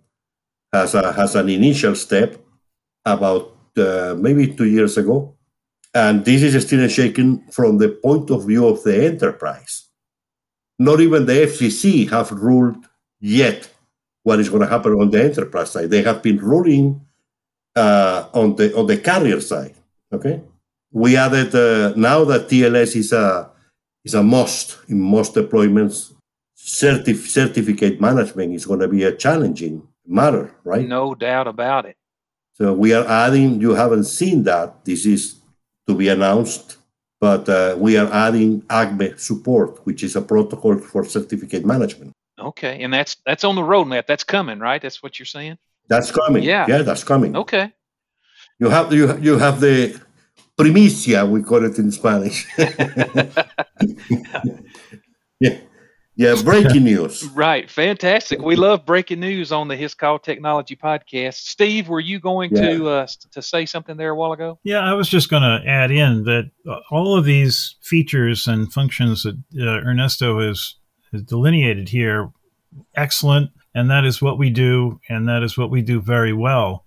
as 0.72 0.96
a 0.96 1.14
as 1.18 1.36
an 1.36 1.50
initial 1.50 1.96
step 1.96 2.38
about 3.06 3.58
uh, 3.78 4.16
maybe 4.18 4.48
two 4.48 4.66
years 4.66 4.98
ago, 4.98 5.36
and 5.94 6.26
this 6.26 6.44
is 6.44 6.62
STIR 6.64 6.82
and 6.82 6.92
SHAKEN 6.92 7.52
from 7.52 7.78
the 7.78 7.90
point 7.90 8.30
of 8.30 8.46
view 8.46 8.68
of 8.68 8.84
the 8.84 9.06
enterprise 9.06 9.90
not 10.80 11.00
even 11.00 11.26
the 11.26 11.34
FCC 11.34 12.10
have 12.10 12.32
ruled 12.32 12.86
yet 13.20 13.70
what 14.24 14.40
is 14.40 14.50
going 14.50 14.62
to 14.62 14.68
happen 14.68 14.94
on 14.94 15.10
the 15.10 15.24
enterprise 15.24 15.72
side. 15.72 15.90
They 15.90 16.02
have 16.02 16.22
been 16.22 16.38
ruling 16.38 17.06
uh, 17.76 18.28
on 18.34 18.56
the 18.56 18.76
on 18.76 18.88
the 18.88 18.98
carrier 18.98 19.42
side. 19.42 19.76
Okay, 20.12 20.42
we 20.94 21.18
added 21.18 21.54
uh, 21.56 21.94
now 21.98 22.24
that 22.24 22.48
TLS 22.48 22.96
is 22.96 23.12
a 23.12 23.50
is 24.06 24.14
a 24.14 24.24
must 24.24 24.78
in 24.88 25.02
most 25.02 25.34
deployments. 25.34 26.14
certif- 26.56 27.28
certificate 27.28 28.00
management 28.00 28.54
is 28.54 28.66
going 28.66 28.80
to 28.80 28.88
be 28.88 29.04
a 29.04 29.14
challenging 29.16 29.86
matter, 30.06 30.56
right? 30.64 30.88
No 30.88 31.14
doubt 31.14 31.48
about 31.48 31.86
it. 31.86 31.98
So 32.54 32.74
we 32.74 32.94
are 32.94 33.06
adding, 33.06 33.60
you 33.60 33.72
haven't 33.72 34.06
seen 34.06 34.44
that. 34.44 34.86
This 34.86 35.06
is 35.06 35.41
to 35.88 35.96
be 35.96 36.08
announced, 36.08 36.78
but 37.20 37.50
uh, 37.50 37.76
we 37.78 37.98
are 37.98 38.12
adding 38.14 38.64
ACME 38.70 39.18
support, 39.18 39.86
which 39.86 40.04
is 40.04 40.16
a 40.16 40.22
protocol 40.22 40.78
for 40.78 41.04
certificate 41.04 41.66
management. 41.66 42.12
Okay, 42.39 42.82
and 42.84 42.94
that's 42.94 43.18
that's 43.26 43.44
on 43.44 43.56
the 43.56 43.62
roadmap. 43.62 44.06
That's 44.06 44.24
coming, 44.24 44.60
right? 44.60 44.82
That's 44.82 45.04
what 45.04 45.20
you're 45.20 45.26
saying. 45.26 45.58
That's 45.88 46.12
coming. 46.12 46.44
Yeah. 46.44 46.66
yeah, 46.68 46.82
that's 46.82 47.04
coming. 47.04 47.36
Okay. 47.36 47.72
You 48.60 48.70
have 48.70 48.94
you 48.94 49.18
you 49.20 49.38
have 49.38 49.60
the 49.60 50.00
primicia, 50.58 51.30
we 51.30 51.41
call 51.43 51.64
it 51.66 51.78
in 51.78 51.91
Spanish. 51.91 52.47
yeah, 55.39 55.58
yeah, 56.16 56.36
breaking 56.43 56.84
news. 56.84 57.24
Right. 57.34 57.70
Fantastic. 57.70 58.39
We 58.41 58.56
love 58.56 58.86
breaking 58.86 59.20
news 59.20 59.51
on 59.51 59.68
the 59.68 59.76
Hiscall 59.76 60.22
Technology 60.22 60.76
podcast. 60.76 61.36
Steve, 61.36 61.89
were 61.89 61.99
you 61.99 62.20
going 62.20 62.56
Yeah. 62.56 62.70
to 62.70 62.89
uh, 62.89 63.08
to 63.32 63.41
say 63.41 63.66
something 63.66 63.97
there 63.97 64.12
a 64.12 64.16
while 64.16 64.32
ago? 64.32 64.60
Yeah, 64.64 64.80
I 64.80 64.93
was 64.93 65.10
just 65.10 65.30
going 65.30 65.43
to 65.43 65.68
add 65.68 65.91
in 65.91 66.24
that 66.26 66.51
uh, 66.70 66.78
all 66.91 67.18
of 67.18 67.26
these 67.26 67.76
features 67.82 68.47
and 68.47 68.72
functions 68.72 69.24
that 69.24 69.36
uh, 69.60 69.88
Ernesto 69.89 70.39
has, 70.47 70.76
has 71.12 71.24
delineated 71.24 71.89
here, 71.89 72.32
excellent, 72.95 73.49
and 73.74 73.89
that 73.89 74.06
is 74.06 74.22
what 74.22 74.38
we 74.38 74.49
do, 74.51 74.99
and 75.10 75.28
that 75.28 75.41
is 75.41 75.58
what 75.58 75.72
we 75.72 75.82
do 75.82 75.99
very 75.99 76.34
well. 76.34 76.83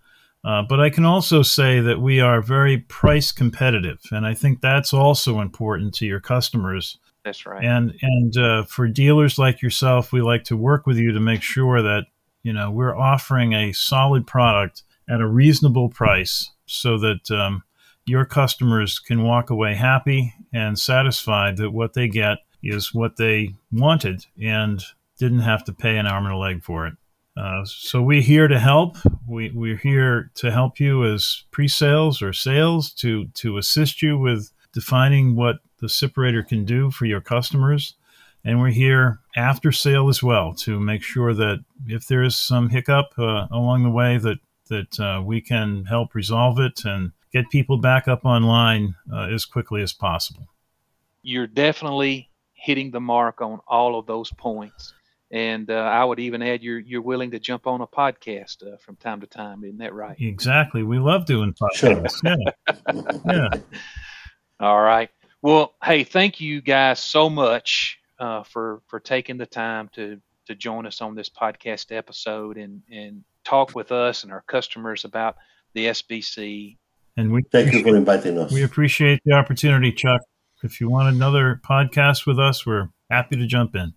Uh, 0.47 0.63
but 0.63 0.79
I 0.79 0.91
can 0.91 1.05
also 1.05 1.43
say 1.43 1.81
that 1.81 2.01
we 2.01 2.21
are 2.21 2.41
very 2.41 2.79
price 2.79 3.33
competitive, 3.33 4.01
and 4.13 4.25
I 4.25 4.33
think 4.33 4.61
that's 4.61 4.93
also 4.93 5.41
important 5.41 5.93
to 5.95 6.07
your 6.07 6.21
customers. 6.21 6.99
That's 7.25 7.45
right. 7.45 7.65
And 7.65 7.93
and 8.01 8.37
uh, 8.37 8.63
for 8.63 8.87
dealers 8.87 9.39
like 9.39 9.61
yourself, 9.61 10.13
we 10.13 10.23
like 10.23 10.45
to 10.45 10.57
work 10.57 10.87
with 10.87 10.99
you 10.99 11.11
to 11.11 11.19
make 11.19 11.43
sure 11.43 11.83
that 11.83 12.05
you 12.45 12.53
know 12.53 12.71
we're 12.71 12.97
offering 12.97 13.55
a 13.55 13.73
solid 13.73 14.25
product 14.25 14.85
at 15.11 15.21
a 15.21 15.27
reasonable 15.27 15.89
price, 15.89 16.53
so 16.67 16.97
that 16.99 17.29
um, 17.33 17.65
your 18.05 18.25
customers 18.25 19.01
can 19.01 19.25
walk 19.25 19.51
away 19.51 19.75
happy 19.75 20.33
and 20.53 20.79
satisfied 20.79 21.57
that 21.57 21.73
what 21.73 21.95
they 21.95 22.07
get 22.07 22.39
is 22.63 22.95
what 22.95 23.17
they 23.17 23.57
wanted 23.73 24.27
and 24.41 24.81
didn't 25.19 25.41
have 25.41 25.65
to 25.65 25.73
pay 25.73 25.97
an 25.97 26.07
arm 26.07 26.25
and 26.25 26.35
a 26.35 26.39
leg 26.39 26.63
for 26.63 26.87
it. 26.87 26.95
Uh, 27.37 27.65
so 27.65 28.01
we're 28.03 28.23
here 28.23 28.49
to 28.49 28.59
help. 28.59 28.97
We, 29.29 29.51
we're 29.51 29.77
here 29.77 30.31
to 30.37 30.51
help 30.51 30.81
you 30.81 31.05
as 31.05 31.45
pre-sales 31.51 32.23
or 32.23 32.33
sales 32.33 32.93
to 32.95 33.27
to 33.35 33.59
assist 33.59 34.01
you 34.01 34.19
with 34.19 34.51
defining 34.73 35.37
what 35.37 35.57
the 35.79 35.87
SIParator 35.87 36.47
can 36.47 36.65
do 36.65 36.91
for 36.91 37.05
your 37.05 37.21
customers. 37.21 37.95
And 38.45 38.61
we're 38.61 38.71
here 38.71 39.21
after 39.37 39.73
sale 39.73 40.09
as 40.09 40.23
well 40.23 40.55
to 40.55 40.79
make 40.79 41.03
sure 41.03 41.35
that 41.35 41.65
if 41.87 42.07
there 42.07 42.23
is 42.23 42.37
some 42.37 42.71
hiccup 42.71 43.07
uh, 43.19 43.49
along 43.51 43.83
the 43.83 43.91
way, 43.91 44.19
that 44.19 44.39
that 44.69 45.01
uh, 45.01 45.23
we 45.23 45.41
can 45.41 45.85
help 45.85 46.15
resolve 46.15 46.59
it 46.59 46.85
and 46.85 47.13
get 47.33 47.51
people 47.51 47.77
back 47.77 48.09
up 48.09 48.25
online 48.25 48.95
uh, 49.13 49.29
as 49.29 49.45
quickly 49.45 49.83
as 49.83 49.93
possible. 49.93 50.49
You're 51.23 51.47
definitely 51.47 52.31
hitting 52.55 52.91
the 52.91 53.01
mark 53.01 53.41
on 53.41 53.61
all 53.69 53.99
of 53.99 54.07
those 54.07 54.33
points. 54.33 54.95
And 55.33 55.71
uh, 55.71 55.75
I 55.75 56.05
would 56.05 56.21
even 56.21 56.41
add 56.43 56.63
you're 56.63 56.79
you're 56.79 57.03
willing 57.03 57.33
to 57.33 57.39
jump 57.41 57.67
on 57.67 57.81
a 57.81 57.87
podcast 57.87 58.63
uh, 58.63 58.77
from 58.79 58.95
time 58.97 59.21
to 59.23 59.27
time. 59.27 59.65
Isn't 59.65 59.79
that 59.79 59.93
right? 59.93 60.17
Exactly. 60.21 60.83
We 60.85 60.99
love 60.99 61.27
doing 61.27 61.53
Sure. 61.75 61.97
podcasts. 61.97 62.21
Yeah. 62.25 63.03
Yeah. 63.27 63.49
All 64.61 64.81
right. 64.81 65.11
Well, 65.43 65.75
hey, 65.83 66.05
thank 66.05 66.41
you 66.41 66.61
guys 66.61 66.99
so 67.01 67.29
much 67.29 67.99
uh, 68.19 68.43
for 68.45 68.83
for 68.87 69.01
taking 69.01 69.37
the 69.37 69.47
time 69.47 69.91
to 69.95 70.21
to 70.47 70.55
join 70.55 70.87
us 70.87 71.01
on 71.01 71.15
this 71.15 71.29
podcast 71.29 71.95
episode 71.95 72.57
and 72.57 72.83
and 72.91 73.25
talk 73.45 73.75
with 73.75 73.93
us 73.93 74.23
and 74.23 74.33
our 74.33 74.43
customers 74.43 75.05
about 75.05 75.37
the 75.75 75.87
SBC. 75.87 76.79
And 77.17 77.33
we 77.33 77.43
Thank 77.51 77.73
you 77.73 77.83
for 77.83 77.97
inviting 77.97 78.39
us. 78.39 78.53
we 78.53 78.63
appreciate 78.63 79.21
the 79.25 79.33
opportunity, 79.35 79.91
Chuck. 79.93 80.21
If 80.63 80.81
you 80.81 80.89
want 80.89 81.15
another 81.15 81.61
podcast 81.69 82.27
with 82.27 82.39
us, 82.39 82.65
we're 82.67 82.89
happy 83.11 83.37
to 83.37 83.47
jump 83.47 83.75
in. 83.75 83.95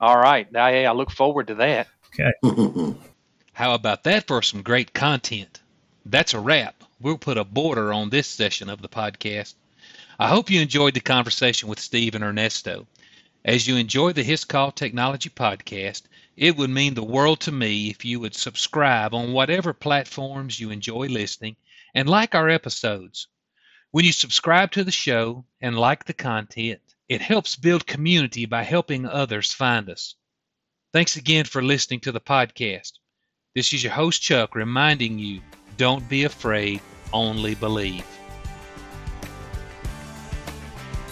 All 0.00 0.18
right. 0.18 0.46
I, 0.56 0.84
I 0.84 0.92
look 0.92 1.10
forward 1.10 1.48
to 1.48 1.54
that. 1.56 1.88
Okay. 2.18 2.32
How 3.52 3.74
about 3.74 4.04
that 4.04 4.26
for 4.26 4.42
some 4.42 4.62
great 4.62 4.92
content? 4.92 5.60
That's 6.04 6.34
a 6.34 6.40
wrap. 6.40 6.82
We'll 7.00 7.18
put 7.18 7.38
a 7.38 7.44
border 7.44 7.92
on 7.92 8.10
this 8.10 8.26
session 8.26 8.68
of 8.68 8.82
the 8.82 8.88
podcast. 8.88 9.54
I 10.18 10.28
hope 10.28 10.50
you 10.50 10.60
enjoyed 10.60 10.94
the 10.94 11.00
conversation 11.00 11.68
with 11.68 11.80
Steve 11.80 12.14
and 12.14 12.24
Ernesto. 12.24 12.86
As 13.44 13.66
you 13.66 13.76
enjoy 13.76 14.12
the 14.12 14.24
Hiscall 14.24 14.74
Technology 14.74 15.30
podcast, 15.30 16.02
it 16.36 16.56
would 16.56 16.70
mean 16.70 16.94
the 16.94 17.04
world 17.04 17.40
to 17.40 17.52
me 17.52 17.90
if 17.90 18.04
you 18.04 18.20
would 18.20 18.34
subscribe 18.34 19.14
on 19.14 19.32
whatever 19.32 19.72
platforms 19.72 20.58
you 20.58 20.70
enjoy 20.70 21.06
listening 21.06 21.56
and 21.94 22.08
like 22.08 22.34
our 22.34 22.48
episodes. 22.48 23.28
When 23.90 24.04
you 24.04 24.12
subscribe 24.12 24.72
to 24.72 24.84
the 24.84 24.90
show 24.90 25.44
and 25.60 25.78
like 25.78 26.04
the 26.04 26.14
content, 26.14 26.93
it 27.08 27.20
helps 27.20 27.56
build 27.56 27.86
community 27.86 28.46
by 28.46 28.62
helping 28.62 29.06
others 29.06 29.52
find 29.52 29.90
us. 29.90 30.14
Thanks 30.92 31.16
again 31.16 31.44
for 31.44 31.62
listening 31.62 32.00
to 32.00 32.12
the 32.12 32.20
podcast. 32.20 32.92
This 33.54 33.72
is 33.72 33.82
your 33.82 33.92
host, 33.92 34.22
Chuck, 34.22 34.54
reminding 34.54 35.18
you 35.18 35.40
don't 35.76 36.08
be 36.08 36.24
afraid, 36.24 36.80
only 37.12 37.54
believe. 37.54 38.06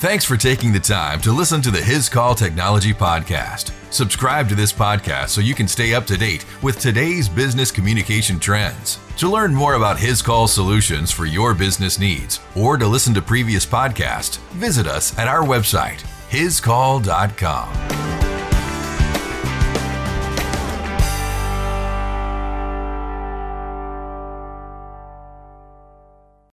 Thanks 0.02 0.24
for 0.24 0.36
taking 0.36 0.72
the 0.72 0.80
time 0.80 1.20
to 1.20 1.30
listen 1.30 1.62
to 1.62 1.70
the 1.70 1.78
Hiscall 1.78 2.36
Technology 2.36 2.92
Podcast. 2.92 3.70
Subscribe 3.92 4.48
to 4.48 4.56
this 4.56 4.72
podcast 4.72 5.28
so 5.28 5.40
you 5.40 5.54
can 5.54 5.68
stay 5.68 5.94
up 5.94 6.06
to 6.06 6.16
date 6.16 6.44
with 6.60 6.80
today's 6.80 7.28
business 7.28 7.70
communication 7.70 8.40
trends. 8.40 8.98
To 9.18 9.30
learn 9.30 9.54
more 9.54 9.74
about 9.74 9.98
Hiscall 9.98 10.48
solutions 10.48 11.12
for 11.12 11.24
your 11.24 11.54
business 11.54 12.00
needs 12.00 12.40
or 12.56 12.76
to 12.78 12.88
listen 12.88 13.14
to 13.14 13.22
previous 13.22 13.64
podcasts, 13.64 14.38
visit 14.54 14.88
us 14.88 15.16
at 15.20 15.28
our 15.28 15.44
website, 15.44 16.00
hiscall.com. 16.30 18.31